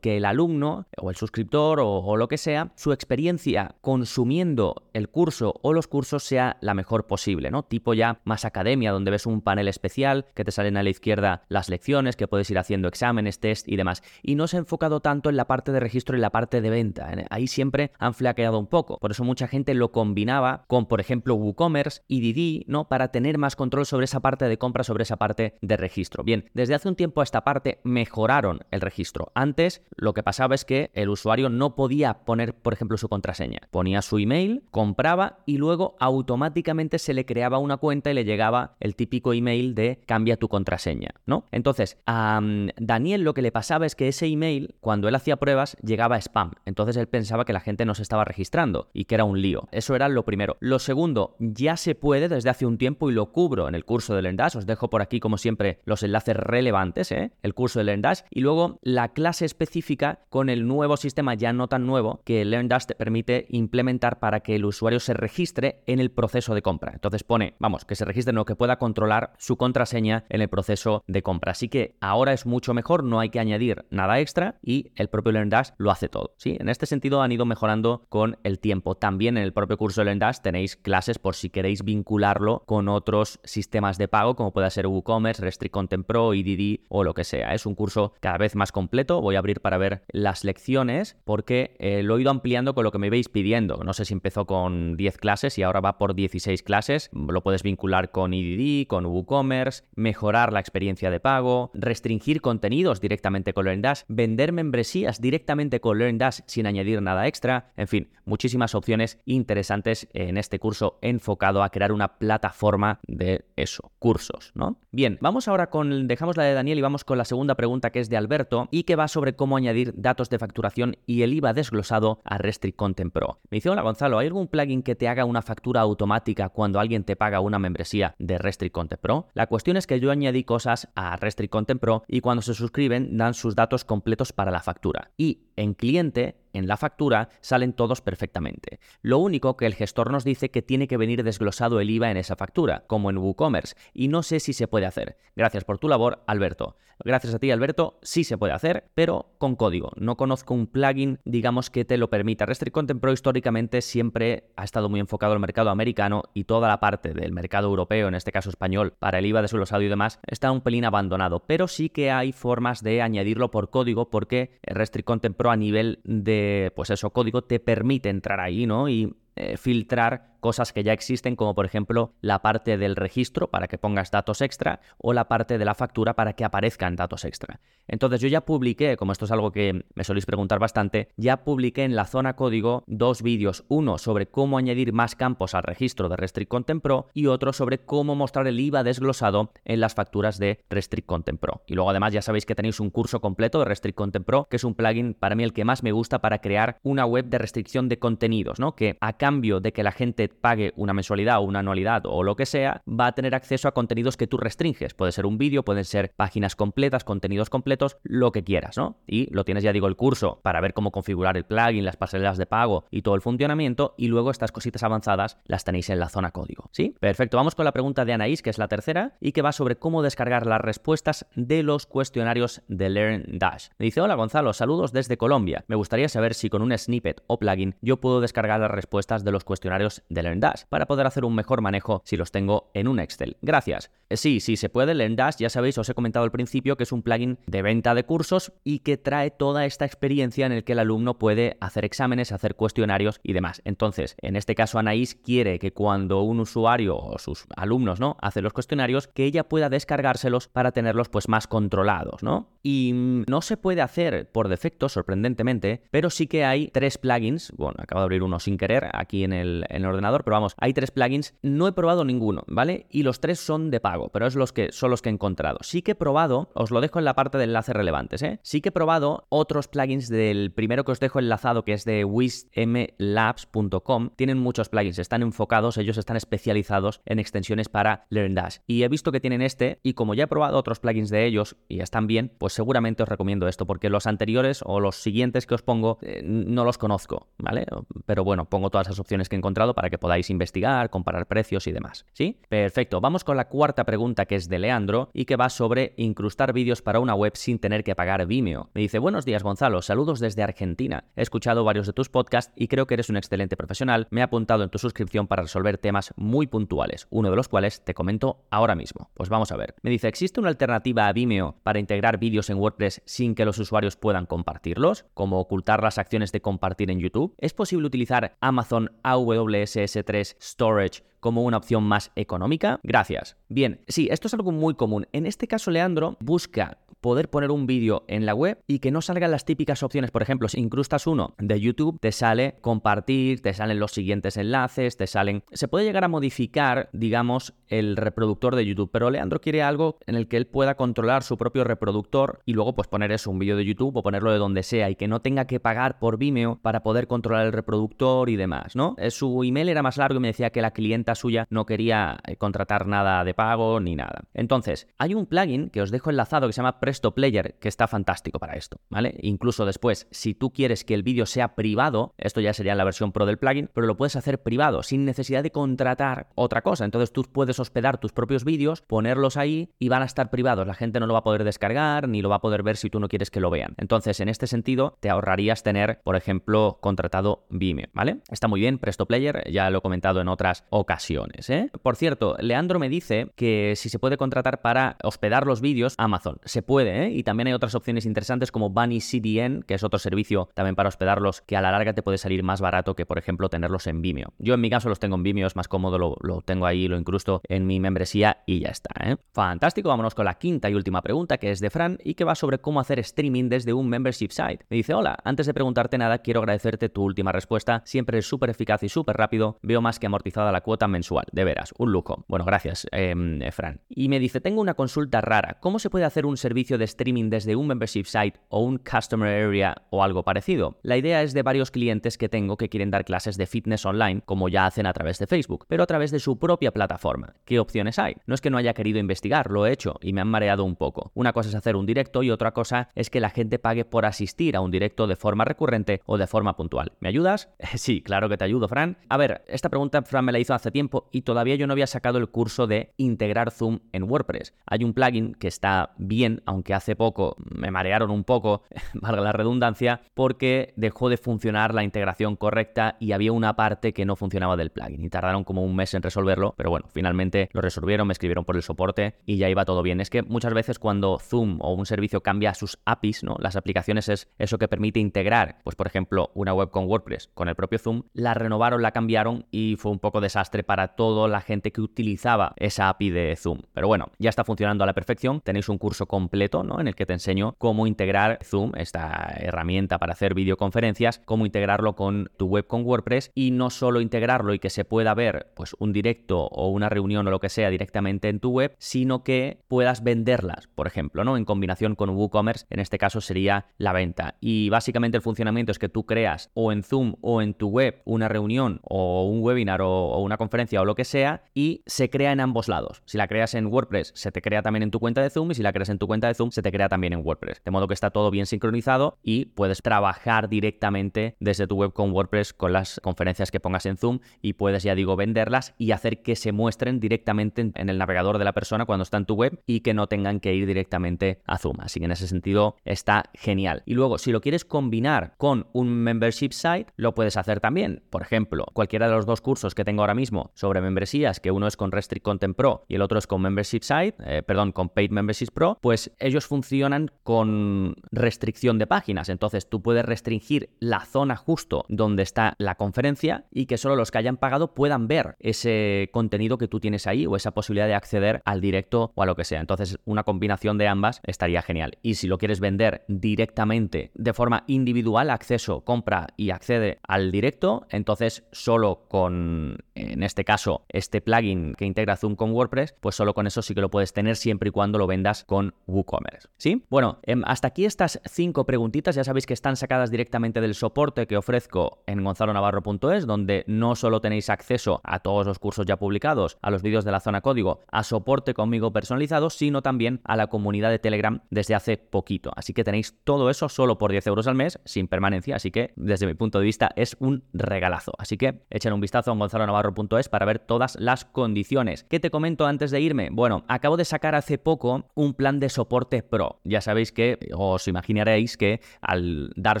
que 0.00 0.16
el 0.16 0.24
alumno 0.24 0.86
o 0.96 1.10
el 1.10 1.16
suscriptor 1.16 1.80
o, 1.80 2.16
lo 2.16 2.28
que 2.28 2.38
sea, 2.38 2.72
su 2.76 2.92
experiencia 2.92 3.74
consumiendo 3.80 4.84
el 4.92 5.08
curso 5.08 5.54
o 5.62 5.72
los 5.72 5.86
cursos 5.86 6.22
sea 6.22 6.56
la 6.60 6.74
mejor 6.74 7.06
posible, 7.06 7.50
¿no? 7.50 7.64
Tipo 7.64 7.94
ya 7.94 8.20
más 8.24 8.44
academia, 8.44 8.92
donde 8.92 9.10
ves 9.10 9.26
un 9.26 9.40
panel 9.40 9.68
especial 9.68 10.26
que 10.34 10.44
te 10.44 10.52
salen 10.52 10.76
a 10.76 10.82
la 10.82 10.90
izquierda 10.90 11.42
las 11.48 11.68
lecciones, 11.68 12.16
que 12.16 12.28
puedes 12.28 12.50
ir 12.50 12.58
haciendo 12.58 12.88
exámenes, 12.88 13.40
test 13.40 13.68
y 13.68 13.76
demás. 13.76 14.02
Y 14.22 14.36
no 14.36 14.46
se 14.46 14.56
ha 14.56 14.60
enfocado 14.60 15.00
tanto 15.00 15.30
en 15.30 15.36
la 15.36 15.46
parte 15.46 15.72
de 15.72 15.80
registro 15.80 16.16
y 16.16 16.20
la 16.20 16.30
parte 16.30 16.60
de 16.60 16.70
venta. 16.70 17.10
Ahí 17.30 17.46
siempre 17.46 17.90
han 17.98 18.14
flaqueado 18.14 18.58
un 18.58 18.66
poco. 18.66 18.98
Por 18.98 19.10
eso 19.10 19.24
mucha 19.24 19.48
gente 19.48 19.74
lo 19.74 19.90
combinaba 19.90 20.64
con, 20.68 20.86
por 20.86 21.00
ejemplo, 21.00 21.34
WooCommerce 21.34 22.02
y 22.06 22.20
Didi, 22.20 22.64
¿no? 22.68 22.88
Para 22.88 23.08
tener 23.08 23.38
más 23.38 23.56
control 23.56 23.86
sobre 23.86 24.04
esa 24.04 24.20
parte 24.20 24.46
de 24.46 24.58
compra, 24.58 24.84
sobre 24.84 25.02
esa 25.02 25.16
parte 25.16 25.58
de 25.60 25.76
registro. 25.76 26.22
Bien, 26.22 26.48
desde 26.54 26.74
hace 26.74 26.88
un 26.88 26.96
tiempo 26.96 27.20
a 27.20 27.24
esta 27.24 27.42
parte 27.42 27.80
mejoraron 27.84 28.60
el 28.70 28.80
registro. 28.80 29.23
Antes 29.34 29.82
lo 29.96 30.14
que 30.14 30.22
pasaba 30.22 30.54
es 30.54 30.64
que 30.64 30.90
el 30.94 31.08
usuario 31.08 31.48
no 31.48 31.74
podía 31.74 32.24
poner, 32.24 32.54
por 32.54 32.72
ejemplo, 32.72 32.96
su 32.96 33.08
contraseña. 33.08 33.60
Ponía 33.70 34.02
su 34.02 34.18
email, 34.18 34.64
compraba 34.70 35.38
y 35.46 35.58
luego 35.58 35.96
automáticamente 36.00 36.98
se 36.98 37.14
le 37.14 37.24
creaba 37.24 37.58
una 37.58 37.76
cuenta 37.76 38.10
y 38.10 38.14
le 38.14 38.24
llegaba 38.24 38.76
el 38.80 38.96
típico 38.96 39.32
email 39.32 39.74
de 39.74 40.00
cambia 40.06 40.36
tu 40.36 40.48
contraseña, 40.48 41.10
¿no? 41.26 41.46
Entonces, 41.52 41.98
a 42.06 42.40
Daniel 42.76 43.22
lo 43.22 43.34
que 43.34 43.42
le 43.42 43.52
pasaba 43.52 43.86
es 43.86 43.94
que 43.94 44.08
ese 44.08 44.26
email, 44.26 44.74
cuando 44.80 45.08
él 45.08 45.14
hacía 45.14 45.36
pruebas, 45.36 45.76
llegaba 45.82 46.18
spam. 46.18 46.52
Entonces 46.64 46.96
él 46.96 47.06
pensaba 47.08 47.44
que 47.44 47.52
la 47.52 47.60
gente 47.60 47.84
no 47.84 47.94
se 47.94 48.02
estaba 48.02 48.24
registrando 48.24 48.88
y 48.92 49.04
que 49.04 49.14
era 49.14 49.24
un 49.24 49.40
lío. 49.40 49.68
Eso 49.72 49.94
era 49.94 50.08
lo 50.08 50.24
primero. 50.24 50.56
Lo 50.60 50.78
segundo, 50.78 51.36
ya 51.38 51.76
se 51.76 51.94
puede 51.94 52.28
desde 52.28 52.50
hace 52.50 52.66
un 52.66 52.78
tiempo 52.78 53.10
y 53.10 53.14
lo 53.14 53.32
cubro 53.32 53.68
en 53.68 53.74
el 53.74 53.84
curso 53.84 54.14
de 54.14 54.22
LearnDash. 54.22 54.56
Os 54.56 54.66
dejo 54.66 54.90
por 54.90 55.02
aquí, 55.02 55.20
como 55.20 55.38
siempre, 55.38 55.80
los 55.84 56.02
enlaces 56.02 56.36
relevantes, 56.36 57.12
¿eh? 57.12 57.32
El 57.42 57.54
curso 57.54 57.78
de 57.78 57.84
LearnDash. 57.84 58.20
Y 58.30 58.40
luego 58.40 58.78
la 58.82 59.03
clase 59.08 59.44
específica 59.44 60.20
con 60.28 60.48
el 60.48 60.66
nuevo 60.66 60.96
sistema, 60.96 61.34
ya 61.34 61.52
no 61.52 61.68
tan 61.68 61.86
nuevo, 61.86 62.20
que 62.24 62.44
LearnDash 62.44 62.86
te 62.86 62.94
permite 62.94 63.46
implementar 63.50 64.18
para 64.18 64.40
que 64.40 64.54
el 64.54 64.64
usuario 64.64 65.00
se 65.00 65.14
registre 65.14 65.82
en 65.86 66.00
el 66.00 66.10
proceso 66.10 66.54
de 66.54 66.62
compra. 66.62 66.92
Entonces 66.94 67.24
pone, 67.24 67.54
vamos, 67.58 67.84
que 67.84 67.94
se 67.94 68.04
registre, 68.04 68.32
no 68.32 68.44
que 68.44 68.56
pueda 68.56 68.78
controlar 68.78 69.32
su 69.38 69.56
contraseña 69.56 70.24
en 70.28 70.40
el 70.40 70.48
proceso 70.48 71.02
de 71.06 71.22
compra. 71.22 71.52
Así 71.52 71.68
que 71.68 71.96
ahora 72.00 72.32
es 72.32 72.46
mucho 72.46 72.74
mejor, 72.74 73.04
no 73.04 73.20
hay 73.20 73.30
que 73.30 73.40
añadir 73.40 73.84
nada 73.90 74.20
extra 74.20 74.58
y 74.62 74.92
el 74.96 75.08
propio 75.08 75.32
LearnDash 75.32 75.70
lo 75.76 75.90
hace 75.90 76.08
todo. 76.08 76.34
¿sí? 76.36 76.56
En 76.58 76.68
este 76.68 76.86
sentido 76.86 77.22
han 77.22 77.32
ido 77.32 77.44
mejorando 77.44 78.04
con 78.08 78.38
el 78.42 78.58
tiempo. 78.58 78.94
También 78.96 79.36
en 79.36 79.44
el 79.44 79.52
propio 79.52 79.76
curso 79.76 80.00
de 80.00 80.06
LearnDash 80.06 80.40
tenéis 80.40 80.76
clases 80.76 81.18
por 81.18 81.34
si 81.34 81.50
queréis 81.50 81.84
vincularlo 81.84 82.62
con 82.66 82.88
otros 82.88 83.40
sistemas 83.44 83.98
de 83.98 84.08
pago, 84.08 84.36
como 84.36 84.52
pueda 84.52 84.70
ser 84.70 84.86
WooCommerce, 84.86 85.42
Restrict 85.42 85.72
Content 85.72 86.06
Pro, 86.06 86.32
EDD 86.32 86.80
o 86.88 87.04
lo 87.04 87.14
que 87.14 87.24
sea. 87.24 87.54
Es 87.54 87.66
un 87.66 87.74
curso 87.74 88.14
cada 88.20 88.38
vez 88.38 88.54
más 88.56 88.72
Voy 89.20 89.34
a 89.34 89.40
abrir 89.40 89.60
para 89.60 89.76
ver 89.76 90.02
las 90.12 90.44
lecciones 90.44 91.16
porque 91.24 91.76
eh, 91.78 92.02
lo 92.02 92.16
he 92.16 92.22
ido 92.22 92.30
ampliando 92.30 92.74
con 92.74 92.84
lo 92.84 92.92
que 92.92 92.98
me 92.98 93.10
veis 93.10 93.28
pidiendo. 93.28 93.82
No 93.84 93.92
sé 93.92 94.04
si 94.04 94.14
empezó 94.14 94.46
con 94.46 94.96
10 94.96 95.18
clases 95.18 95.58
y 95.58 95.62
ahora 95.62 95.80
va 95.80 95.98
por 95.98 96.14
16 96.14 96.62
clases. 96.62 97.10
Lo 97.12 97.42
puedes 97.42 97.62
vincular 97.62 98.12
con 98.12 98.32
EDD, 98.32 98.86
con 98.86 99.06
WooCommerce, 99.06 99.82
mejorar 99.96 100.52
la 100.52 100.60
experiencia 100.60 101.10
de 101.10 101.18
pago, 101.18 101.72
restringir 101.74 102.40
contenidos 102.40 103.00
directamente 103.00 103.52
con 103.52 103.64
LearnDash, 103.64 104.02
vender 104.08 104.52
membresías 104.52 105.20
directamente 105.20 105.80
con 105.80 105.98
LearnDash 105.98 106.40
sin 106.46 106.66
añadir 106.66 107.02
nada 107.02 107.26
extra. 107.26 107.72
En 107.76 107.88
fin, 107.88 108.10
muchísimas 108.24 108.74
opciones 108.74 109.18
interesantes 109.24 110.08
en 110.12 110.36
este 110.36 110.58
curso 110.58 110.98
enfocado 111.02 111.62
a 111.62 111.70
crear 111.70 111.92
una 111.92 112.16
plataforma 112.18 113.00
de 113.06 113.44
eso, 113.56 113.92
cursos, 113.98 114.52
¿no? 114.54 114.78
Bien, 114.92 115.18
vamos 115.20 115.48
ahora 115.48 115.70
con, 115.70 116.06
dejamos 116.06 116.36
la 116.36 116.44
de 116.44 116.54
Daniel 116.54 116.78
y 116.78 116.82
vamos 116.82 117.04
con 117.04 117.18
la 117.18 117.24
segunda 117.24 117.56
pregunta 117.56 117.90
que 117.90 118.00
es 118.00 118.08
de 118.08 118.16
Alberto 118.16 118.68
y 118.70 118.83
que 118.84 118.96
va 118.96 119.08
sobre 119.08 119.36
cómo 119.36 119.56
añadir 119.56 119.92
datos 119.96 120.30
de 120.30 120.38
facturación 120.38 120.96
y 121.06 121.22
el 121.22 121.32
IVA 121.34 121.52
desglosado 121.52 122.20
a 122.24 122.38
Restrict 122.38 122.76
Content 122.76 123.12
Pro. 123.12 123.40
Me 123.50 123.56
dice, 123.56 123.70
hola 123.70 123.82
Gonzalo, 123.82 124.18
¿hay 124.18 124.26
algún 124.26 124.48
plugin 124.48 124.82
que 124.82 124.94
te 124.94 125.08
haga 125.08 125.24
una 125.24 125.42
factura 125.42 125.80
automática 125.80 126.48
cuando 126.48 126.80
alguien 126.80 127.04
te 127.04 127.16
paga 127.16 127.40
una 127.40 127.58
membresía 127.58 128.14
de 128.18 128.38
Restrict 128.38 128.74
Content 128.74 129.00
Pro? 129.00 129.28
La 129.34 129.46
cuestión 129.46 129.76
es 129.76 129.86
que 129.86 130.00
yo 130.00 130.10
añadí 130.10 130.44
cosas 130.44 130.88
a 130.94 131.16
Restrict 131.16 131.50
Content 131.50 131.80
Pro 131.80 132.02
y 132.08 132.20
cuando 132.20 132.42
se 132.42 132.54
suscriben 132.54 133.16
dan 133.16 133.34
sus 133.34 133.54
datos 133.54 133.84
completos 133.84 134.32
para 134.32 134.50
la 134.50 134.60
factura. 134.60 135.10
Y 135.16 135.42
en 135.56 135.74
cliente 135.74 136.43
en 136.54 136.66
la 136.66 136.76
factura 136.76 137.28
salen 137.40 137.72
todos 137.72 138.00
perfectamente. 138.00 138.80
Lo 139.02 139.18
único 139.18 139.56
que 139.56 139.66
el 139.66 139.74
gestor 139.74 140.10
nos 140.10 140.24
dice 140.24 140.50
que 140.50 140.62
tiene 140.62 140.88
que 140.88 140.96
venir 140.96 141.22
desglosado 141.22 141.80
el 141.80 141.90
IVA 141.90 142.10
en 142.10 142.16
esa 142.16 142.36
factura, 142.36 142.84
como 142.86 143.10
en 143.10 143.18
WooCommerce, 143.18 143.76
y 143.92 144.08
no 144.08 144.22
sé 144.22 144.40
si 144.40 144.52
se 144.52 144.68
puede 144.68 144.86
hacer. 144.86 145.16
Gracias 145.36 145.64
por 145.64 145.78
tu 145.78 145.88
labor, 145.88 146.22
Alberto. 146.26 146.76
Gracias 147.02 147.34
a 147.34 147.38
ti, 147.38 147.50
Alberto, 147.50 147.98
sí 148.02 148.24
se 148.24 148.38
puede 148.38 148.52
hacer, 148.52 148.84
pero 148.94 149.34
con 149.38 149.56
código. 149.56 149.90
No 149.96 150.16
conozco 150.16 150.54
un 150.54 150.66
plugin, 150.66 151.18
digamos, 151.24 151.70
que 151.70 151.84
te 151.84 151.98
lo 151.98 152.08
permita. 152.08 152.46
Restrict 152.46 152.72
Content 152.72 153.00
Pro 153.00 153.12
históricamente 153.12 153.82
siempre 153.82 154.44
ha 154.56 154.64
estado 154.64 154.88
muy 154.88 155.00
enfocado 155.00 155.32
al 155.32 155.40
mercado 155.40 155.70
americano 155.70 156.22
y 156.34 156.44
toda 156.44 156.68
la 156.68 156.80
parte 156.80 157.12
del 157.12 157.32
mercado 157.32 157.68
europeo, 157.68 158.08
en 158.08 158.14
este 158.14 158.32
caso 158.32 158.48
español, 158.48 158.94
para 158.98 159.18
el 159.18 159.26
IVA 159.26 159.42
desglosado 159.42 159.82
y 159.82 159.88
demás, 159.88 160.20
está 160.26 160.52
un 160.52 160.60
pelín 160.60 160.84
abandonado. 160.84 161.40
Pero 161.46 161.66
sí 161.66 161.88
que 161.88 162.10
hay 162.10 162.32
formas 162.32 162.82
de 162.82 163.02
añadirlo 163.02 163.50
por 163.50 163.70
código 163.70 164.08
porque 164.10 164.58
Restrict 164.62 165.06
Content 165.06 165.36
Pro 165.36 165.50
a 165.50 165.56
nivel 165.56 166.00
de, 166.04 166.43
pues 166.74 166.90
eso, 166.90 167.10
código 167.10 167.42
te 167.42 167.60
permite 167.60 168.08
entrar 168.08 168.40
ahí, 168.40 168.66
¿no? 168.66 168.88
Y 168.88 169.14
eh, 169.36 169.56
filtrar 169.56 170.34
cosas 170.44 170.74
que 170.74 170.84
ya 170.84 170.92
existen, 170.92 171.36
como 171.36 171.54
por 171.54 171.64
ejemplo 171.64 172.12
la 172.20 172.42
parte 172.42 172.76
del 172.76 172.96
registro 172.96 173.48
para 173.48 173.66
que 173.66 173.78
pongas 173.78 174.10
datos 174.10 174.42
extra 174.42 174.80
o 174.98 175.14
la 175.14 175.26
parte 175.26 175.56
de 175.56 175.64
la 175.64 175.74
factura 175.74 176.16
para 176.16 176.34
que 176.34 176.44
aparezcan 176.44 176.96
datos 176.96 177.24
extra. 177.24 177.60
Entonces 177.88 178.20
yo 178.20 178.28
ya 178.28 178.42
publiqué, 178.42 178.98
como 178.98 179.12
esto 179.12 179.24
es 179.24 179.30
algo 179.30 179.52
que 179.52 179.86
me 179.94 180.04
soléis 180.04 180.26
preguntar 180.26 180.58
bastante, 180.58 181.08
ya 181.16 181.44
publiqué 181.44 181.84
en 181.84 181.96
la 181.96 182.04
zona 182.04 182.36
código 182.36 182.84
dos 182.86 183.22
vídeos, 183.22 183.64
uno 183.68 183.96
sobre 183.96 184.26
cómo 184.26 184.58
añadir 184.58 184.92
más 184.92 185.16
campos 185.16 185.54
al 185.54 185.62
registro 185.62 186.10
de 186.10 186.16
Restrict 186.16 186.50
Content 186.50 186.82
Pro 186.82 187.08
y 187.14 187.26
otro 187.26 187.54
sobre 187.54 187.78
cómo 187.78 188.14
mostrar 188.14 188.46
el 188.46 188.60
IVA 188.60 188.82
desglosado 188.82 189.50
en 189.64 189.80
las 189.80 189.94
facturas 189.94 190.38
de 190.38 190.62
Restrict 190.68 191.06
Content 191.06 191.40
Pro. 191.40 191.62
Y 191.66 191.72
luego 191.72 191.88
además 191.88 192.12
ya 192.12 192.20
sabéis 192.20 192.44
que 192.44 192.54
tenéis 192.54 192.80
un 192.80 192.90
curso 192.90 193.22
completo 193.22 193.60
de 193.60 193.64
Restrict 193.64 193.96
Content 193.96 194.26
Pro, 194.26 194.46
que 194.50 194.56
es 194.56 194.64
un 194.64 194.74
plugin 194.74 195.14
para 195.14 195.36
mí 195.36 195.42
el 195.42 195.54
que 195.54 195.64
más 195.64 195.82
me 195.82 195.92
gusta 195.92 196.20
para 196.20 196.42
crear 196.42 196.76
una 196.82 197.06
web 197.06 197.24
de 197.30 197.38
restricción 197.38 197.88
de 197.88 197.98
contenidos, 197.98 198.60
¿no? 198.60 198.74
Que 198.74 198.98
a 199.00 199.14
cambio 199.24 199.60
de 199.60 199.72
que 199.72 199.82
la 199.82 199.90
gente 199.90 200.28
pague 200.28 200.74
una 200.76 200.92
mensualidad 200.92 201.38
o 201.38 201.44
una 201.44 201.60
anualidad 201.60 202.02
o 202.04 202.22
lo 202.22 202.36
que 202.36 202.44
sea, 202.44 202.82
va 202.86 203.06
a 203.06 203.12
tener 203.12 203.34
acceso 203.34 203.68
a 203.68 203.72
contenidos 203.72 204.18
que 204.18 204.26
tú 204.26 204.36
restringes. 204.36 204.92
Puede 204.92 205.12
ser 205.12 205.24
un 205.24 205.38
vídeo, 205.38 205.64
pueden 205.64 205.86
ser 205.86 206.12
páginas 206.14 206.56
completas, 206.56 207.04
contenidos 207.04 207.48
completos, 207.48 207.96
lo 208.02 208.32
que 208.32 208.44
quieras, 208.44 208.76
¿no? 208.76 208.98
Y 209.06 209.32
lo 209.34 209.46
tienes, 209.46 209.64
ya 209.64 209.72
digo, 209.72 209.86
el 209.86 209.96
curso 209.96 210.40
para 210.42 210.60
ver 210.60 210.74
cómo 210.74 210.92
configurar 210.92 211.38
el 211.38 211.44
plugin, 211.44 211.86
las 211.86 211.96
pasarelas 211.96 212.36
de 212.36 212.44
pago 212.44 212.84
y 212.90 213.00
todo 213.00 213.14
el 213.14 213.22
funcionamiento. 213.22 213.94
Y 213.96 214.08
luego 214.08 214.30
estas 214.30 214.52
cositas 214.52 214.82
avanzadas 214.82 215.38
las 215.46 215.64
tenéis 215.64 215.88
en 215.88 216.00
la 216.00 216.10
zona 216.10 216.30
código, 216.30 216.68
¿sí? 216.70 216.94
Perfecto, 217.00 217.38
vamos 217.38 217.54
con 217.54 217.64
la 217.64 217.72
pregunta 217.72 218.04
de 218.04 218.12
Anaís, 218.12 218.42
que 218.42 218.50
es 218.50 218.58
la 218.58 218.68
tercera, 218.68 219.16
y 219.20 219.32
que 219.32 219.40
va 219.40 219.52
sobre 219.52 219.76
cómo 219.76 220.02
descargar 220.02 220.44
las 220.44 220.60
respuestas 220.60 221.24
de 221.34 221.62
los 221.62 221.86
cuestionarios 221.86 222.60
de 222.68 222.90
LearnDash. 222.90 223.68
Me 223.78 223.86
dice, 223.86 224.02
hola 224.02 224.16
Gonzalo, 224.16 224.52
saludos 224.52 224.92
desde 224.92 225.16
Colombia. 225.16 225.64
Me 225.66 225.76
gustaría 225.76 226.10
saber 226.10 226.34
si 226.34 226.50
con 226.50 226.60
un 226.60 226.76
snippet 226.76 227.22
o 227.26 227.38
plugin 227.38 227.76
yo 227.80 228.00
puedo 228.00 228.20
descargar 228.20 228.60
las 228.60 228.70
respuestas 228.70 229.13
de 229.22 229.30
los 229.30 229.44
cuestionarios 229.44 230.02
de 230.08 230.22
LearnDash 230.22 230.64
para 230.68 230.86
poder 230.86 231.06
hacer 231.06 231.24
un 231.24 231.34
mejor 231.34 231.60
manejo 231.60 232.02
si 232.04 232.16
los 232.16 232.32
tengo 232.32 232.70
en 232.74 232.88
un 232.88 232.98
Excel. 232.98 233.36
Gracias. 233.42 233.90
Eh, 234.08 234.16
sí, 234.16 234.40
sí, 234.40 234.56
se 234.56 234.68
puede. 234.68 234.94
LearnDash, 234.94 235.36
ya 235.36 235.50
sabéis, 235.50 235.78
os 235.78 235.88
he 235.88 235.94
comentado 235.94 236.24
al 236.24 236.32
principio 236.32 236.76
que 236.76 236.84
es 236.84 236.92
un 236.92 237.02
plugin 237.02 237.38
de 237.46 237.62
venta 237.62 237.94
de 237.94 238.04
cursos 238.04 238.52
y 238.64 238.80
que 238.80 238.96
trae 238.96 239.30
toda 239.30 239.66
esta 239.66 239.84
experiencia 239.84 240.46
en 240.46 240.52
el 240.52 240.64
que 240.64 240.72
el 240.72 240.78
alumno 240.78 241.18
puede 241.18 241.56
hacer 241.60 241.84
exámenes, 241.84 242.32
hacer 242.32 242.54
cuestionarios 242.54 243.20
y 243.22 243.32
demás. 243.32 243.60
Entonces, 243.64 244.16
en 244.20 244.36
este 244.36 244.54
caso, 244.54 244.78
Anaís 244.78 245.14
quiere 245.14 245.58
que 245.58 245.72
cuando 245.72 246.22
un 246.22 246.40
usuario 246.40 246.96
o 246.96 247.18
sus 247.18 247.44
alumnos, 247.56 248.00
¿no? 248.00 248.16
Hace 248.20 248.40
los 248.40 248.52
cuestionarios, 248.52 249.08
que 249.08 249.24
ella 249.24 249.44
pueda 249.44 249.68
descargárselos 249.68 250.48
para 250.48 250.72
tenerlos 250.72 251.08
pues 251.08 251.28
más 251.28 251.46
controlados, 251.46 252.22
¿no? 252.22 252.48
Y 252.62 252.92
mm, 252.94 253.24
no 253.28 253.42
se 253.42 253.56
puede 253.56 253.82
hacer 253.82 254.30
por 254.30 254.48
defecto, 254.48 254.88
sorprendentemente, 254.88 255.82
pero 255.90 256.10
sí 256.10 256.26
que 256.26 256.44
hay 256.44 256.68
tres 256.68 256.98
plugins. 256.98 257.52
Bueno, 257.56 257.76
acabo 257.78 258.00
de 258.00 258.04
abrir 258.04 258.22
uno 258.22 258.38
sin 258.40 258.56
querer 258.56 258.90
aquí 259.04 259.24
en 259.24 259.32
el, 259.32 259.64
en 259.68 259.82
el 259.82 259.86
ordenador, 259.86 260.24
pero 260.24 260.36
vamos, 260.36 260.54
hay 260.58 260.72
tres 260.72 260.90
plugins. 260.90 261.34
No 261.42 261.68
he 261.68 261.72
probado 261.72 262.04
ninguno, 262.04 262.44
¿vale? 262.46 262.86
Y 262.90 263.02
los 263.02 263.20
tres 263.20 263.40
son 263.40 263.70
de 263.70 263.80
pago 263.80 263.94
pero 264.12 264.26
es 264.26 264.34
los 264.34 264.52
que, 264.52 264.72
son 264.72 264.90
los 264.90 265.02
que 265.02 265.08
he 265.08 265.12
encontrado. 265.12 265.58
Sí 265.62 265.82
que 265.82 265.92
he 265.92 265.94
probado, 265.94 266.50
os 266.54 266.70
lo 266.70 266.80
dejo 266.80 266.98
en 266.98 267.04
la 267.04 267.14
parte 267.14 267.38
de 267.38 267.44
enlaces 267.44 267.74
relevantes, 267.74 268.22
¿eh? 268.22 268.40
Sí 268.42 268.60
que 268.60 268.70
he 268.70 268.72
probado 268.72 269.26
otros 269.28 269.68
plugins 269.68 270.08
del 270.08 270.52
primero 270.52 270.84
que 270.84 270.92
os 270.92 271.00
dejo 271.00 271.18
enlazado, 271.18 271.64
que 271.64 271.72
es 271.72 271.84
de 271.84 272.04
wismlabs.com. 272.04 274.10
Tienen 274.16 274.38
muchos 274.38 274.68
plugins, 274.68 274.98
están 274.98 275.22
enfocados, 275.22 275.78
ellos 275.78 275.98
están 275.98 276.16
especializados 276.16 277.00
en 277.04 277.18
extensiones 277.18 277.68
para 277.68 278.06
LearnDash. 278.10 278.58
Y 278.66 278.82
he 278.82 278.88
visto 278.88 279.12
que 279.12 279.20
tienen 279.20 279.42
este, 279.42 279.80
y 279.82 279.94
como 279.94 280.14
ya 280.14 280.24
he 280.24 280.28
probado 280.28 280.58
otros 280.58 280.80
plugins 280.80 281.10
de 281.10 281.26
ellos 281.26 281.56
y 281.68 281.80
están 281.80 282.06
bien, 282.06 282.32
pues 282.38 282.52
seguramente 282.52 283.02
os 283.02 283.08
recomiendo 283.08 283.48
esto, 283.48 283.66
porque 283.66 283.90
los 283.90 284.06
anteriores 284.06 284.62
o 284.64 284.80
los 284.80 284.96
siguientes 284.96 285.46
que 285.46 285.54
os 285.54 285.62
pongo 285.62 285.98
eh, 286.02 286.22
no 286.24 286.64
los 286.64 286.78
conozco, 286.78 287.28
¿vale? 287.38 287.66
Pero 288.06 288.24
bueno, 288.24 288.48
pongo 288.48 288.70
todas 288.70 288.88
las 288.94 289.00
opciones 289.00 289.28
que 289.28 289.36
he 289.36 289.38
encontrado 289.38 289.74
para 289.74 289.90
que 289.90 289.98
podáis 289.98 290.30
investigar, 290.30 290.90
comparar 290.90 291.26
precios 291.26 291.66
y 291.66 291.72
demás. 291.72 292.06
¿Sí? 292.12 292.38
Perfecto, 292.48 293.00
vamos 293.00 293.24
con 293.24 293.36
la 293.36 293.48
cuarta 293.48 293.84
pregunta 293.84 294.26
que 294.26 294.36
es 294.36 294.48
de 294.48 294.58
Leandro 294.58 295.10
y 295.12 295.24
que 295.24 295.36
va 295.36 295.50
sobre 295.50 295.94
incrustar 295.96 296.52
vídeos 296.52 296.82
para 296.82 297.00
una 297.00 297.14
web 297.14 297.32
sin 297.34 297.58
tener 297.58 297.84
que 297.84 297.94
pagar 297.94 298.24
Vimeo. 298.26 298.70
Me 298.74 298.80
dice, 298.80 298.98
buenos 298.98 299.24
días 299.24 299.42
Gonzalo, 299.42 299.82
saludos 299.82 300.20
desde 300.20 300.42
Argentina. 300.42 301.04
He 301.16 301.22
escuchado 301.22 301.64
varios 301.64 301.86
de 301.86 301.92
tus 301.92 302.08
podcasts 302.08 302.52
y 302.56 302.68
creo 302.68 302.86
que 302.86 302.94
eres 302.94 303.10
un 303.10 303.16
excelente 303.16 303.56
profesional. 303.56 304.06
Me 304.10 304.20
he 304.20 304.24
apuntado 304.24 304.62
en 304.62 304.70
tu 304.70 304.78
suscripción 304.78 305.26
para 305.26 305.42
resolver 305.42 305.78
temas 305.78 306.12
muy 306.16 306.46
puntuales, 306.46 307.06
uno 307.10 307.30
de 307.30 307.36
los 307.36 307.48
cuales 307.48 307.84
te 307.84 307.94
comento 307.94 308.44
ahora 308.50 308.74
mismo. 308.74 309.10
Pues 309.14 309.28
vamos 309.28 309.50
a 309.52 309.56
ver. 309.56 309.74
Me 309.82 309.90
dice, 309.90 310.08
¿existe 310.08 310.40
una 310.40 310.48
alternativa 310.50 311.08
a 311.08 311.12
Vimeo 311.12 311.56
para 311.62 311.78
integrar 311.78 312.18
vídeos 312.18 312.50
en 312.50 312.58
WordPress 312.58 313.02
sin 313.04 313.34
que 313.34 313.44
los 313.44 313.58
usuarios 313.58 313.96
puedan 313.96 314.26
compartirlos? 314.26 315.06
Como 315.14 315.40
ocultar 315.40 315.82
las 315.82 315.98
acciones 315.98 316.32
de 316.32 316.40
compartir 316.40 316.90
en 316.90 317.00
YouTube. 317.00 317.34
¿Es 317.38 317.54
posible 317.54 317.86
utilizar 317.86 318.36
Amazon 318.40 318.83
AWS 319.02 319.76
S3 319.76 320.36
Storage 320.40 321.02
como 321.20 321.42
una 321.42 321.56
opción 321.56 321.84
más 321.84 322.12
económica? 322.16 322.80
Gracias. 322.82 323.36
Bien, 323.48 323.80
sí, 323.88 324.08
esto 324.10 324.28
es 324.28 324.34
algo 324.34 324.52
muy 324.52 324.74
común. 324.74 325.06
En 325.12 325.24
este 325.24 325.48
caso, 325.48 325.70
Leandro 325.70 326.18
busca 326.20 326.78
poder 327.04 327.28
poner 327.28 327.50
un 327.50 327.66
vídeo 327.66 328.06
en 328.08 328.24
la 328.24 328.34
web 328.34 328.62
y 328.66 328.78
que 328.78 328.90
no 328.90 329.02
salgan 329.02 329.30
las 329.30 329.44
típicas 329.44 329.82
opciones. 329.82 330.10
Por 330.10 330.22
ejemplo, 330.22 330.48
si 330.48 330.58
incrustas 330.58 331.06
uno 331.06 331.34
de 331.36 331.60
YouTube, 331.60 331.98
te 332.00 332.12
sale 332.12 332.56
compartir, 332.62 333.42
te 333.42 333.52
salen 333.52 333.78
los 333.78 333.92
siguientes 333.92 334.38
enlaces, 334.38 334.96
te 334.96 335.06
salen... 335.06 335.44
Se 335.52 335.68
puede 335.68 335.84
llegar 335.84 336.04
a 336.04 336.08
modificar, 336.08 336.88
digamos, 336.94 337.52
el 337.68 337.98
reproductor 337.98 338.56
de 338.56 338.64
YouTube, 338.64 338.88
pero 338.90 339.10
Leandro 339.10 339.42
quiere 339.42 339.62
algo 339.62 339.98
en 340.06 340.14
el 340.14 340.28
que 340.28 340.38
él 340.38 340.46
pueda 340.46 340.76
controlar 340.76 341.22
su 341.24 341.36
propio 341.36 341.62
reproductor 341.62 342.40
y 342.46 342.54
luego 342.54 342.74
pues 342.74 342.88
poner 342.88 343.12
eso, 343.12 343.30
un 343.30 343.38
vídeo 343.38 343.58
de 343.58 343.66
YouTube 343.66 343.94
o 343.94 344.02
ponerlo 344.02 344.32
de 344.32 344.38
donde 344.38 344.62
sea 344.62 344.88
y 344.88 344.96
que 344.96 345.06
no 345.06 345.20
tenga 345.20 345.46
que 345.46 345.60
pagar 345.60 345.98
por 345.98 346.16
Vimeo 346.16 346.58
para 346.62 346.82
poder 346.82 347.06
controlar 347.06 347.44
el 347.44 347.52
reproductor 347.52 348.30
y 348.30 348.36
demás, 348.36 348.76
¿no? 348.76 348.94
Eh, 348.96 349.10
su 349.10 349.44
email 349.44 349.68
era 349.68 349.82
más 349.82 349.98
largo 349.98 350.16
y 350.16 350.20
me 350.20 350.28
decía 350.28 350.48
que 350.48 350.62
la 350.62 350.70
clienta 350.70 351.14
suya 351.14 351.46
no 351.50 351.66
quería 351.66 352.18
eh, 352.26 352.36
contratar 352.36 352.86
nada 352.86 353.24
de 353.24 353.34
pago 353.34 353.78
ni 353.78 353.94
nada. 353.94 354.24
Entonces, 354.32 354.88
hay 354.96 355.12
un 355.12 355.26
plugin 355.26 355.68
que 355.68 355.82
os 355.82 355.90
dejo 355.90 356.08
enlazado 356.08 356.46
que 356.46 356.54
se 356.54 356.62
llama 356.62 356.80
Player 357.00 357.56
que 357.60 357.68
está 357.68 357.88
fantástico 357.88 358.38
para 358.38 358.54
esto, 358.54 358.78
¿vale? 358.90 359.16
Incluso 359.20 359.66
después, 359.66 360.06
si 360.10 360.34
tú 360.34 360.52
quieres 360.52 360.84
que 360.84 360.94
el 360.94 361.02
vídeo 361.02 361.26
sea 361.26 361.54
privado, 361.54 362.14
esto 362.18 362.40
ya 362.40 362.52
sería 362.52 362.74
la 362.74 362.84
versión 362.84 363.12
pro 363.12 363.26
del 363.26 363.38
plugin, 363.38 363.70
pero 363.72 363.86
lo 363.86 363.96
puedes 363.96 364.16
hacer 364.16 364.42
privado, 364.42 364.82
sin 364.82 365.04
necesidad 365.04 365.42
de 365.42 365.50
contratar 365.50 366.28
otra 366.34 366.62
cosa. 366.62 366.84
Entonces 366.84 367.12
tú 367.12 367.24
puedes 367.24 367.58
hospedar 367.58 367.98
tus 367.98 368.12
propios 368.12 368.44
vídeos, 368.44 368.82
ponerlos 368.82 369.36
ahí 369.36 369.70
y 369.78 369.88
van 369.88 370.02
a 370.02 370.06
estar 370.06 370.30
privados. 370.30 370.66
La 370.66 370.74
gente 370.74 371.00
no 371.00 371.06
lo 371.06 371.14
va 371.14 371.20
a 371.20 371.24
poder 371.24 371.44
descargar 371.44 372.08
ni 372.08 372.22
lo 372.22 372.28
va 372.28 372.36
a 372.36 372.40
poder 372.40 372.62
ver 372.62 372.76
si 372.76 372.90
tú 372.90 373.00
no 373.00 373.08
quieres 373.08 373.30
que 373.30 373.40
lo 373.40 373.50
vean. 373.50 373.74
Entonces, 373.78 374.20
en 374.20 374.28
este 374.28 374.46
sentido, 374.46 374.96
te 375.00 375.10
ahorrarías 375.10 375.62
tener, 375.62 376.00
por 376.04 376.16
ejemplo, 376.16 376.78
contratado 376.80 377.46
Vimeo, 377.50 377.88
¿vale? 377.92 378.18
Está 378.30 378.48
muy 378.48 378.60
bien, 378.60 378.78
Presto 378.78 379.06
Player, 379.06 379.50
ya 379.50 379.70
lo 379.70 379.78
he 379.78 379.82
comentado 379.82 380.20
en 380.20 380.28
otras 380.28 380.64
ocasiones, 380.70 381.50
¿eh? 381.50 381.70
Por 381.82 381.96
cierto, 381.96 382.36
Leandro 382.38 382.78
me 382.78 382.88
dice 382.88 383.30
que 383.36 383.74
si 383.76 383.88
se 383.88 383.98
puede 383.98 384.16
contratar 384.16 384.62
para 384.62 384.96
hospedar 385.02 385.46
los 385.46 385.60
vídeos, 385.60 385.94
Amazon. 385.98 386.38
Se 386.44 386.62
puede 386.62 386.83
¿eh? 386.90 387.10
Y 387.10 387.22
también 387.22 387.48
hay 387.48 387.52
otras 387.52 387.74
opciones 387.74 388.06
interesantes 388.06 388.50
como 388.50 388.70
Bunny 388.70 389.00
CDN, 389.00 389.62
que 389.62 389.74
es 389.74 389.84
otro 389.84 389.98
servicio 389.98 390.48
también 390.54 390.74
para 390.74 390.88
hospedarlos, 390.88 391.40
que 391.40 391.56
a 391.56 391.60
la 391.60 391.70
larga 391.70 391.94
te 391.94 392.02
puede 392.02 392.18
salir 392.18 392.42
más 392.42 392.60
barato 392.60 392.94
que, 392.94 393.06
por 393.06 393.18
ejemplo, 393.18 393.48
tenerlos 393.48 393.86
en 393.86 394.02
Vimeo. 394.02 394.32
Yo 394.38 394.54
en 394.54 394.60
mi 394.60 394.70
caso 394.70 394.88
los 394.88 395.00
tengo 395.00 395.16
en 395.16 395.22
Vimeo, 395.22 395.46
es 395.46 395.56
más 395.56 395.68
cómodo, 395.68 395.98
lo, 395.98 396.40
tengo 396.42 396.66
ahí, 396.66 396.88
lo 396.88 396.98
incrusto 396.98 397.40
en 397.48 397.66
mi 397.66 397.80
membresía 397.80 398.42
y 398.46 398.60
ya 398.60 398.68
está. 398.68 398.90
¿eh? 399.04 399.16
Fantástico, 399.32 399.88
vámonos 399.88 400.14
con 400.14 400.24
la 400.24 400.34
quinta 400.34 400.70
y 400.70 400.74
última 400.74 401.02
pregunta, 401.02 401.38
que 401.38 401.50
es 401.50 401.60
de 401.60 401.70
Fran 401.70 401.98
y 402.04 402.14
que 402.14 402.24
va 402.24 402.34
sobre 402.34 402.58
cómo 402.58 402.80
hacer 402.80 402.98
streaming 402.98 403.48
desde 403.48 403.72
un 403.72 403.88
membership 403.88 404.30
site. 404.30 404.64
Me 404.68 404.76
dice, 404.76 404.94
hola, 404.94 405.18
antes 405.24 405.46
de 405.46 405.54
preguntarte 405.54 405.98
nada, 405.98 406.18
quiero 406.18 406.40
agradecerte 406.40 406.88
tu 406.88 407.02
última 407.02 407.32
respuesta. 407.32 407.82
Siempre 407.84 408.18
es 408.18 408.26
súper 408.26 408.50
eficaz 408.50 408.82
y 408.82 408.88
súper 408.88 409.16
rápido. 409.16 409.58
Veo 409.62 409.80
más 409.80 409.98
que 409.98 410.06
amortizada 410.06 410.52
la 410.52 410.62
cuota 410.62 410.88
mensual. 410.88 411.26
De 411.32 411.44
veras, 411.44 411.72
un 411.78 411.92
lujo. 411.92 412.24
Bueno, 412.28 412.44
gracias, 412.44 412.86
em, 412.92 413.40
Fran. 413.52 413.80
Y 413.88 414.08
me 414.08 414.18
dice, 414.18 414.40
tengo 414.40 414.60
una 414.60 414.74
consulta 414.74 415.20
rara. 415.20 415.58
¿Cómo 415.60 415.78
se 415.78 415.90
puede 415.90 416.04
hacer 416.04 416.26
un 416.26 416.36
servicio 416.36 416.63
de 416.64 416.84
streaming 416.84 417.30
desde 417.30 417.56
un 417.56 417.66
membership 417.66 418.04
site 418.04 418.40
o 418.48 418.60
un 418.60 418.78
customer 418.78 419.46
area 419.46 419.82
o 419.90 420.02
algo 420.02 420.22
parecido. 420.22 420.78
La 420.82 420.96
idea 420.96 421.22
es 421.22 421.34
de 421.34 421.42
varios 421.42 421.70
clientes 421.70 422.18
que 422.18 422.28
tengo 422.28 422.56
que 422.56 422.68
quieren 422.68 422.90
dar 422.90 423.04
clases 423.04 423.36
de 423.36 423.46
fitness 423.46 423.84
online, 423.84 424.22
como 424.24 424.48
ya 424.48 424.66
hacen 424.66 424.86
a 424.86 424.92
través 424.92 425.18
de 425.18 425.26
Facebook, 425.26 425.66
pero 425.68 425.82
a 425.82 425.86
través 425.86 426.10
de 426.10 426.20
su 426.20 426.38
propia 426.38 426.72
plataforma. 426.72 427.34
¿Qué 427.44 427.58
opciones 427.58 427.98
hay? 427.98 428.16
No 428.26 428.34
es 428.34 428.40
que 428.40 428.50
no 428.50 428.56
haya 428.56 428.74
querido 428.74 428.98
investigar, 428.98 429.50
lo 429.50 429.66
he 429.66 429.72
hecho 429.72 429.96
y 430.00 430.12
me 430.12 430.20
han 430.20 430.28
mareado 430.28 430.64
un 430.64 430.76
poco. 430.76 431.12
Una 431.14 431.32
cosa 431.32 431.50
es 431.50 431.54
hacer 431.54 431.76
un 431.76 431.86
directo 431.86 432.22
y 432.22 432.30
otra 432.30 432.52
cosa 432.52 432.88
es 432.94 433.10
que 433.10 433.20
la 433.20 433.30
gente 433.30 433.58
pague 433.58 433.84
por 433.84 434.06
asistir 434.06 434.56
a 434.56 434.60
un 434.60 434.70
directo 434.70 435.06
de 435.06 435.16
forma 435.16 435.44
recurrente 435.44 436.00
o 436.06 436.16
de 436.18 436.26
forma 436.26 436.56
puntual. 436.56 436.92
¿Me 437.00 437.08
ayudas? 437.08 437.50
sí, 437.74 438.00
claro 438.00 438.28
que 438.28 438.36
te 438.36 438.44
ayudo, 438.44 438.68
Fran. 438.68 438.96
A 439.08 439.16
ver, 439.16 439.44
esta 439.48 439.68
pregunta 439.68 440.02
Fran 440.02 440.24
me 440.24 440.32
la 440.32 440.38
hizo 440.38 440.54
hace 440.54 440.70
tiempo 440.70 441.08
y 441.12 441.22
todavía 441.22 441.56
yo 441.56 441.66
no 441.66 441.72
había 441.72 441.86
sacado 441.86 442.18
el 442.18 442.28
curso 442.28 442.66
de 442.66 442.92
integrar 442.96 443.50
Zoom 443.50 443.80
en 443.92 444.04
WordPress. 444.04 444.54
Hay 444.66 444.84
un 444.84 444.94
plugin 444.94 445.34
que 445.34 445.48
está 445.48 445.94
bien, 445.98 446.42
aunque 446.46 446.53
hace 446.74 446.96
poco 446.96 447.36
me 447.38 447.70
marearon 447.70 448.10
un 448.10 448.24
poco, 448.24 448.62
valga 448.94 449.20
la 449.20 449.32
redundancia, 449.32 450.00
porque 450.14 450.72
dejó 450.76 451.08
de 451.08 451.16
funcionar 451.16 451.74
la 451.74 451.84
integración 451.84 452.36
correcta 452.36 452.96
y 453.00 453.12
había 453.12 453.32
una 453.32 453.56
parte 453.56 453.92
que 453.92 454.04
no 454.04 454.16
funcionaba 454.16 454.56
del 454.56 454.70
plugin 454.70 455.04
y 455.04 455.08
tardaron 455.08 455.44
como 455.44 455.64
un 455.64 455.74
mes 455.74 455.94
en 455.94 456.02
resolverlo, 456.02 456.54
pero 456.56 456.70
bueno, 456.70 456.86
finalmente 456.92 457.48
lo 457.52 457.60
resolvieron, 457.60 458.06
me 458.06 458.12
escribieron 458.12 458.44
por 458.44 458.56
el 458.56 458.62
soporte 458.62 459.14
y 459.24 459.36
ya 459.36 459.48
iba 459.48 459.64
todo 459.64 459.82
bien. 459.82 460.00
Es 460.00 460.10
que 460.10 460.22
muchas 460.22 460.54
veces 460.54 460.78
cuando 460.78 461.18
Zoom 461.18 461.58
o 461.60 461.72
un 461.72 461.86
servicio 461.86 462.22
cambia 462.22 462.54
sus 462.54 462.78
APIs, 462.84 463.24
¿no? 463.24 463.36
Las 463.38 463.56
aplicaciones 463.56 464.08
es 464.08 464.28
eso 464.38 464.58
que 464.58 464.68
permite 464.68 465.00
integrar, 465.00 465.58
pues 465.64 465.76
por 465.76 465.86
ejemplo, 465.86 466.30
una 466.34 466.52
web 466.52 466.70
con 466.70 466.86
WordPress 466.86 467.30
con 467.34 467.48
el 467.48 467.54
propio 467.54 467.78
Zoom, 467.78 468.02
la 468.12 468.34
renovaron, 468.34 468.82
la 468.82 468.92
cambiaron 468.92 469.46
y 469.50 469.76
fue 469.76 469.92
un 469.92 469.98
poco 469.98 470.20
desastre 470.20 470.62
para 470.62 470.88
toda 470.88 471.28
la 471.28 471.40
gente 471.40 471.72
que 471.72 471.80
utilizaba 471.80 472.52
esa 472.56 472.88
API 472.88 473.10
de 473.10 473.36
Zoom. 473.36 473.60
Pero 473.72 473.86
bueno, 473.86 474.10
ya 474.18 474.30
está 474.30 474.44
funcionando 474.44 474.84
a 474.84 474.86
la 474.86 474.92
perfección, 474.92 475.40
tenéis 475.40 475.68
un 475.68 475.78
curso 475.78 476.06
completo, 476.06 476.43
En 476.52 476.88
el 476.88 476.94
que 476.94 477.06
te 477.06 477.12
enseño 477.12 477.54
cómo 477.58 477.86
integrar 477.86 478.38
Zoom, 478.44 478.72
esta 478.76 479.34
herramienta 479.38 479.98
para 479.98 480.12
hacer 480.12 480.34
videoconferencias, 480.34 481.20
cómo 481.24 481.46
integrarlo 481.46 481.94
con 481.96 482.30
tu 482.36 482.46
web 482.46 482.66
con 482.66 482.84
WordPress 482.84 483.30
y 483.34 483.50
no 483.50 483.70
solo 483.70 484.00
integrarlo 484.00 484.52
y 484.52 484.58
que 484.58 484.70
se 484.70 484.84
pueda 484.84 485.14
ver 485.14 485.52
pues 485.54 485.74
un 485.78 485.92
directo 485.92 486.46
o 486.46 486.68
una 486.68 486.88
reunión 486.88 487.26
o 487.26 487.30
lo 487.30 487.40
que 487.40 487.48
sea 487.48 487.70
directamente 487.70 488.28
en 488.28 488.40
tu 488.40 488.50
web, 488.50 488.74
sino 488.78 489.24
que 489.24 489.62
puedas 489.68 490.04
venderlas, 490.04 490.68
por 490.74 490.86
ejemplo, 490.86 491.24
¿no? 491.24 491.36
En 491.36 491.44
combinación 491.44 491.94
con 491.94 492.10
WooCommerce, 492.10 492.66
en 492.70 492.80
este 492.80 492.98
caso 492.98 493.20
sería 493.20 493.66
la 493.78 493.92
venta. 493.92 494.36
Y 494.40 494.68
básicamente 494.68 495.16
el 495.16 495.22
funcionamiento 495.22 495.72
es 495.72 495.78
que 495.78 495.88
tú 495.88 496.04
creas 496.04 496.50
o 496.54 496.72
en 496.72 496.82
Zoom 496.82 497.16
o 497.20 497.40
en 497.40 497.54
tu 497.54 497.68
web 497.68 498.02
una 498.04 498.28
reunión 498.28 498.80
o 498.82 499.24
un 499.24 499.42
webinar 499.42 499.80
o 499.82 500.18
una 500.20 500.36
conferencia 500.36 500.80
o 500.80 500.84
lo 500.84 500.94
que 500.94 501.04
sea 501.04 501.42
y 501.54 501.82
se 501.86 502.10
crea 502.10 502.32
en 502.32 502.40
ambos 502.40 502.68
lados. 502.68 503.02
Si 503.06 503.16
la 503.16 503.28
creas 503.28 503.54
en 503.54 503.66
WordPress, 503.66 504.12
se 504.14 504.30
te 504.30 504.42
crea 504.42 504.62
también 504.62 504.82
en 504.82 504.90
tu 504.90 505.00
cuenta 505.00 505.22
de 505.22 505.30
Zoom 505.30 505.50
y 505.50 505.54
si 505.54 505.62
la 505.62 505.72
creas 505.72 505.88
en 505.88 505.98
tu 505.98 506.06
cuenta 506.06 506.28
de 506.28 506.33
Zoom, 506.34 506.50
se 506.50 506.62
te 506.62 506.72
crea 506.72 506.88
también 506.88 507.12
en 507.12 507.24
WordPress. 507.24 507.62
De 507.64 507.70
modo 507.70 507.88
que 507.88 507.94
está 507.94 508.10
todo 508.10 508.30
bien 508.30 508.46
sincronizado 508.46 509.18
y 509.22 509.46
puedes 509.46 509.82
trabajar 509.82 510.48
directamente 510.48 511.36
desde 511.40 511.66
tu 511.66 511.76
web 511.76 511.92
con 511.92 512.12
WordPress 512.12 512.52
con 512.52 512.72
las 512.72 513.00
conferencias 513.02 513.50
que 513.50 513.60
pongas 513.60 513.86
en 513.86 513.96
Zoom 513.96 514.20
y 514.42 514.54
puedes, 514.54 514.82
ya 514.82 514.94
digo, 514.94 515.16
venderlas 515.16 515.74
y 515.78 515.92
hacer 515.92 516.22
que 516.22 516.36
se 516.36 516.52
muestren 516.52 517.00
directamente 517.00 517.72
en 517.74 517.88
el 517.88 517.98
navegador 517.98 518.38
de 518.38 518.44
la 518.44 518.52
persona 518.52 518.84
cuando 518.86 519.02
está 519.02 519.16
en 519.16 519.26
tu 519.26 519.34
web 519.34 519.60
y 519.66 519.80
que 519.80 519.94
no 519.94 520.06
tengan 520.06 520.40
que 520.40 520.54
ir 520.54 520.66
directamente 520.66 521.40
a 521.46 521.58
Zoom. 521.58 521.80
Así 521.80 522.00
que 522.00 522.06
en 522.06 522.12
ese 522.12 522.26
sentido 522.26 522.76
está 522.84 523.30
genial. 523.34 523.82
Y 523.86 523.94
luego, 523.94 524.18
si 524.18 524.32
lo 524.32 524.40
quieres 524.40 524.64
combinar 524.64 525.34
con 525.36 525.66
un 525.72 525.88
membership 525.88 526.52
site, 526.52 526.92
lo 526.96 527.14
puedes 527.14 527.36
hacer 527.36 527.60
también. 527.60 528.02
Por 528.10 528.22
ejemplo, 528.22 528.66
cualquiera 528.72 529.08
de 529.08 529.14
los 529.14 529.26
dos 529.26 529.40
cursos 529.40 529.74
que 529.74 529.84
tengo 529.84 530.02
ahora 530.02 530.14
mismo 530.14 530.50
sobre 530.54 530.80
membresías, 530.80 531.40
que 531.40 531.50
uno 531.50 531.66
es 531.66 531.76
con 531.76 531.92
Restrict 531.92 532.24
Content 532.24 532.56
Pro 532.56 532.84
y 532.88 532.96
el 532.96 533.02
otro 533.02 533.18
es 533.18 533.26
con 533.26 533.42
Membership 533.42 533.82
Site, 533.82 534.16
eh, 534.24 534.42
perdón, 534.42 534.72
con 534.72 534.88
Paid 534.88 535.10
Membership 535.10 535.48
Pro, 535.52 535.78
pues 535.80 536.12
ellos 536.24 536.46
funcionan 536.46 537.10
con 537.22 537.96
restricción 538.10 538.78
de 538.78 538.86
páginas. 538.86 539.28
Entonces 539.28 539.68
tú 539.68 539.82
puedes 539.82 540.04
restringir 540.04 540.70
la 540.80 541.04
zona 541.04 541.36
justo 541.36 541.84
donde 541.88 542.22
está 542.22 542.54
la 542.58 542.76
conferencia 542.76 543.44
y 543.50 543.66
que 543.66 543.76
solo 543.76 543.94
los 543.94 544.10
que 544.10 544.18
hayan 544.18 544.38
pagado 544.38 544.74
puedan 544.74 545.06
ver 545.06 545.36
ese 545.38 546.08
contenido 546.12 546.56
que 546.56 546.66
tú 546.66 546.80
tienes 546.80 547.06
ahí 547.06 547.26
o 547.26 547.36
esa 547.36 547.52
posibilidad 547.52 547.86
de 547.86 547.94
acceder 547.94 548.40
al 548.46 548.62
directo 548.62 549.12
o 549.14 549.22
a 549.22 549.26
lo 549.26 549.36
que 549.36 549.44
sea. 549.44 549.60
Entonces 549.60 549.98
una 550.06 550.24
combinación 550.24 550.78
de 550.78 550.88
ambas 550.88 551.20
estaría 551.24 551.60
genial. 551.60 551.98
Y 552.00 552.14
si 552.14 552.26
lo 552.26 552.38
quieres 552.38 552.58
vender 552.58 553.04
directamente 553.06 554.10
de 554.14 554.32
forma 554.32 554.64
individual, 554.66 555.28
acceso, 555.28 555.82
compra 555.82 556.28
y 556.36 556.50
accede 556.50 557.00
al 557.06 557.32
directo, 557.32 557.86
entonces 557.90 558.44
solo 558.50 559.04
con, 559.08 559.78
en 559.94 560.22
este 560.22 560.44
caso, 560.44 560.86
este 560.88 561.20
plugin 561.20 561.74
que 561.74 561.84
integra 561.84 562.16
Zoom 562.16 562.34
con 562.34 562.52
WordPress, 562.52 562.94
pues 563.00 563.14
solo 563.14 563.34
con 563.34 563.46
eso 563.46 563.60
sí 563.60 563.74
que 563.74 563.82
lo 563.82 563.90
puedes 563.90 564.14
tener 564.14 564.36
siempre 564.36 564.70
y 564.70 564.72
cuando 564.72 564.98
lo 564.98 565.06
vendas 565.06 565.44
con 565.44 565.74
WooCommerce. 565.86 566.13
¿Sí? 566.56 566.84
Bueno, 566.90 567.18
em, 567.22 567.42
hasta 567.46 567.68
aquí 567.68 567.84
estas 567.84 568.20
cinco 568.24 568.64
preguntitas, 568.64 569.14
ya 569.14 569.24
sabéis 569.24 569.46
que 569.46 569.54
están 569.54 569.76
sacadas 569.76 570.10
directamente 570.10 570.60
del 570.60 570.74
soporte 570.74 571.26
que 571.26 571.36
ofrezco 571.36 572.02
en 572.06 572.22
gonzalonavarro.es, 572.22 573.26
donde 573.26 573.64
no 573.66 573.96
solo 573.96 574.20
tenéis 574.20 574.50
acceso 574.50 575.00
a 575.04 575.20
todos 575.20 575.46
los 575.46 575.58
cursos 575.58 575.86
ya 575.86 575.96
publicados, 575.96 576.58
a 576.62 576.70
los 576.70 576.82
vídeos 576.82 577.04
de 577.04 577.12
la 577.12 577.20
zona 577.20 577.40
código, 577.40 577.80
a 577.90 578.02
soporte 578.04 578.54
conmigo 578.54 578.92
personalizado, 578.92 579.50
sino 579.50 579.82
también 579.82 580.20
a 580.24 580.36
la 580.36 580.46
comunidad 580.46 580.90
de 580.90 580.98
Telegram 580.98 581.40
desde 581.50 581.74
hace 581.74 581.96
poquito. 581.96 582.50
Así 582.56 582.72
que 582.72 582.84
tenéis 582.84 583.18
todo 583.24 583.50
eso 583.50 583.68
solo 583.68 583.98
por 583.98 584.10
10 584.10 584.26
euros 584.26 584.46
al 584.46 584.54
mes, 584.54 584.78
sin 584.84 585.08
permanencia, 585.08 585.56
así 585.56 585.70
que 585.70 585.92
desde 585.96 586.26
mi 586.26 586.34
punto 586.34 586.58
de 586.58 586.64
vista 586.64 586.90
es 586.96 587.16
un 587.20 587.44
regalazo. 587.52 588.12
Así 588.18 588.36
que 588.36 588.64
echen 588.70 588.92
un 588.92 589.00
vistazo 589.00 589.32
a 589.32 589.34
gonzalonavarro.es 589.34 590.28
para 590.28 590.46
ver 590.46 590.58
todas 590.58 590.96
las 591.00 591.24
condiciones. 591.24 592.04
¿Qué 592.04 592.20
te 592.20 592.30
comento 592.30 592.66
antes 592.66 592.90
de 592.90 593.00
irme? 593.00 593.28
Bueno, 593.32 593.64
acabo 593.68 593.96
de 593.96 594.04
sacar 594.04 594.34
hace 594.34 594.58
poco 594.58 595.04
un 595.14 595.34
plan 595.34 595.60
de 595.60 595.68
soporte 595.68 596.03
pro. 596.08 596.60
Ya 596.64 596.80
sabéis 596.80 597.12
que, 597.12 597.38
os 597.54 597.88
imaginaréis 597.88 598.56
que 598.56 598.80
al 599.00 599.50
dar 599.56 599.80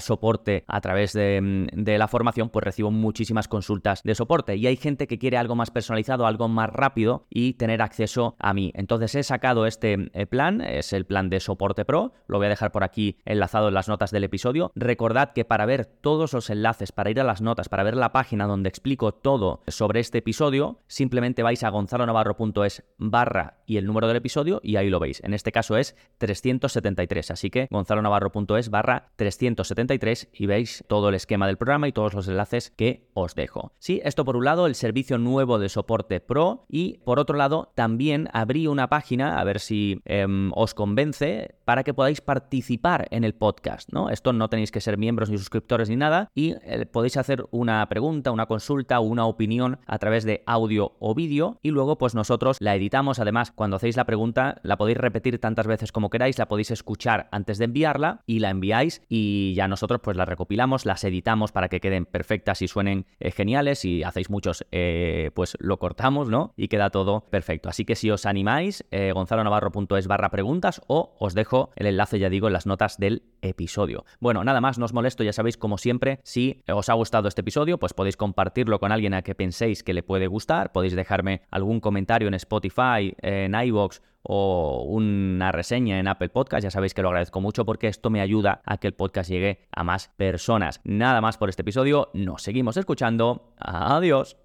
soporte 0.00 0.64
a 0.66 0.80
través 0.80 1.12
de, 1.12 1.68
de 1.72 1.98
la 1.98 2.08
formación, 2.08 2.50
pues 2.50 2.64
recibo 2.64 2.90
muchísimas 2.90 3.48
consultas 3.48 4.02
de 4.02 4.14
soporte 4.14 4.56
y 4.56 4.66
hay 4.66 4.76
gente 4.76 5.06
que 5.06 5.18
quiere 5.18 5.36
algo 5.36 5.54
más 5.54 5.70
personalizado, 5.70 6.26
algo 6.26 6.48
más 6.48 6.70
rápido 6.70 7.26
y 7.30 7.54
tener 7.54 7.82
acceso 7.82 8.36
a 8.38 8.54
mí. 8.54 8.72
Entonces 8.74 9.14
he 9.14 9.22
sacado 9.22 9.66
este 9.66 10.10
eh, 10.12 10.26
plan, 10.26 10.60
es 10.60 10.92
el 10.92 11.06
plan 11.06 11.30
de 11.30 11.40
soporte 11.40 11.84
pro, 11.84 12.12
lo 12.26 12.38
voy 12.38 12.46
a 12.46 12.50
dejar 12.50 12.72
por 12.72 12.84
aquí 12.84 13.18
enlazado 13.24 13.68
en 13.68 13.74
las 13.74 13.88
notas 13.88 14.10
del 14.10 14.24
episodio. 14.24 14.72
Recordad 14.74 15.32
que 15.32 15.44
para 15.44 15.66
ver 15.66 15.86
todos 15.86 16.32
los 16.32 16.50
enlaces, 16.50 16.92
para 16.92 17.10
ir 17.10 17.20
a 17.20 17.24
las 17.24 17.40
notas, 17.40 17.68
para 17.68 17.82
ver 17.82 17.96
la 17.96 18.12
página 18.12 18.46
donde 18.46 18.68
explico 18.68 19.12
todo 19.12 19.60
sobre 19.68 20.00
este 20.00 20.18
episodio, 20.18 20.80
simplemente 20.86 21.42
vais 21.42 21.62
a 21.62 21.70
gonzalonavarro.es 21.70 22.84
barra 22.98 23.58
y 23.66 23.76
el 23.76 23.86
número 23.86 24.08
del 24.08 24.16
episodio 24.16 24.60
y 24.62 24.76
ahí 24.76 24.90
lo 24.90 25.00
veis. 25.00 25.22
En 25.24 25.34
este 25.34 25.52
caso 25.52 25.76
es 25.76 25.96
373, 26.18 27.30
así 27.30 27.50
que 27.50 27.68
gonzalonavarro.es 27.70 28.70
barra 28.70 29.10
373 29.16 30.28
y 30.32 30.46
veis 30.46 30.84
todo 30.88 31.08
el 31.08 31.14
esquema 31.14 31.46
del 31.46 31.56
programa 31.56 31.88
y 31.88 31.92
todos 31.92 32.14
los 32.14 32.28
enlaces 32.28 32.70
que 32.70 33.08
os 33.14 33.34
dejo. 33.34 33.72
Sí, 33.78 34.00
esto 34.04 34.24
por 34.24 34.36
un 34.36 34.44
lado, 34.44 34.66
el 34.66 34.74
servicio 34.74 35.18
nuevo 35.18 35.58
de 35.58 35.68
soporte 35.68 36.20
pro 36.20 36.64
y 36.68 36.98
por 37.04 37.18
otro 37.18 37.36
lado 37.36 37.72
también 37.74 38.28
abrí 38.32 38.66
una 38.66 38.88
página, 38.88 39.38
a 39.38 39.44
ver 39.44 39.60
si 39.60 40.00
em, 40.04 40.50
os 40.54 40.74
convence, 40.74 41.54
para 41.64 41.82
que 41.82 41.94
podáis 41.94 42.20
participar 42.20 43.08
en 43.10 43.24
el 43.24 43.34
podcast, 43.34 43.92
¿no? 43.92 44.10
Esto 44.10 44.32
no 44.32 44.48
tenéis 44.48 44.70
que 44.70 44.80
ser 44.80 44.98
miembros 44.98 45.30
ni 45.30 45.38
suscriptores 45.38 45.88
ni 45.88 45.96
nada 45.96 46.28
y 46.34 46.54
eh, 46.62 46.86
podéis 46.86 47.16
hacer 47.16 47.46
una 47.50 47.86
pregunta, 47.88 48.30
una 48.30 48.46
consulta 48.46 49.00
o 49.00 49.02
una 49.02 49.26
opinión 49.26 49.78
a 49.86 49.98
través 49.98 50.24
de 50.24 50.42
audio 50.46 50.92
o 50.98 51.14
vídeo 51.14 51.58
y 51.62 51.70
luego 51.70 51.98
pues 51.98 52.14
nosotros 52.14 52.56
la 52.60 52.74
editamos. 52.74 53.18
Además, 53.18 53.50
cuando 53.50 53.76
hacéis 53.76 53.96
la 53.96 54.04
pregunta 54.04 54.60
la 54.62 54.76
podéis 54.76 54.98
repetir 54.98 55.38
tantas 55.38 55.66
veces 55.66 55.92
como 55.92 56.10
queráis, 56.10 56.38
la 56.38 56.48
podéis 56.48 56.70
escuchar 56.70 57.28
antes 57.32 57.58
de 57.58 57.66
enviarla 57.66 58.20
y 58.26 58.38
la 58.40 58.50
enviáis 58.50 59.02
y 59.08 59.54
ya 59.54 59.68
nosotros 59.68 60.00
pues 60.02 60.16
la 60.16 60.24
recopilamos, 60.24 60.86
las 60.86 61.04
editamos 61.04 61.52
para 61.52 61.68
que 61.68 61.80
queden 61.80 62.06
perfectas 62.06 62.62
y 62.62 62.68
suenen 62.68 63.06
eh, 63.20 63.30
geniales. 63.30 63.80
Si 63.80 64.02
hacéis 64.02 64.30
muchos, 64.30 64.66
eh, 64.72 65.30
pues 65.34 65.56
lo 65.60 65.78
cortamos, 65.78 66.28
¿no? 66.28 66.52
Y 66.56 66.68
queda 66.68 66.90
todo 66.90 67.26
perfecto. 67.30 67.68
Así 67.68 67.84
que 67.84 67.96
si 67.96 68.10
os 68.10 68.26
animáis, 68.26 68.84
gonzalonavarro.es 68.90 70.06
barra 70.06 70.30
preguntas 70.30 70.80
o 70.86 71.14
os 71.18 71.34
el 71.76 71.86
enlace, 71.86 72.18
ya 72.18 72.28
digo, 72.28 72.46
en 72.46 72.52
las 72.52 72.66
notas 72.66 72.98
del 72.98 73.22
episodio. 73.42 74.04
Bueno, 74.20 74.44
nada 74.44 74.60
más, 74.60 74.78
no 74.78 74.84
os 74.84 74.92
molesto, 74.92 75.22
ya 75.22 75.32
sabéis, 75.32 75.56
como 75.56 75.78
siempre, 75.78 76.20
si 76.22 76.62
os 76.70 76.88
ha 76.88 76.94
gustado 76.94 77.28
este 77.28 77.42
episodio, 77.42 77.78
pues 77.78 77.94
podéis 77.94 78.16
compartirlo 78.16 78.78
con 78.78 78.92
alguien 78.92 79.14
a 79.14 79.22
que 79.22 79.34
penséis 79.34 79.82
que 79.82 79.94
le 79.94 80.02
puede 80.02 80.26
gustar, 80.26 80.72
podéis 80.72 80.94
dejarme 80.94 81.42
algún 81.50 81.80
comentario 81.80 82.28
en 82.28 82.34
Spotify, 82.34 83.14
en 83.22 83.54
iVoox 83.54 84.00
o 84.24 84.84
una 84.88 85.52
reseña 85.52 85.98
en 85.98 86.08
Apple 86.08 86.30
Podcast, 86.30 86.64
ya 86.64 86.70
sabéis 86.70 86.94
que 86.94 87.02
lo 87.02 87.08
agradezco 87.08 87.40
mucho 87.40 87.64
porque 87.66 87.88
esto 87.88 88.08
me 88.10 88.22
ayuda 88.22 88.62
a 88.64 88.78
que 88.78 88.86
el 88.86 88.94
podcast 88.94 89.30
llegue 89.30 89.66
a 89.70 89.84
más 89.84 90.08
personas. 90.16 90.80
Nada 90.84 91.20
más 91.20 91.36
por 91.36 91.50
este 91.50 91.62
episodio, 91.62 92.10
nos 92.14 92.42
seguimos 92.42 92.76
escuchando. 92.76 93.54
Adiós. 93.58 94.36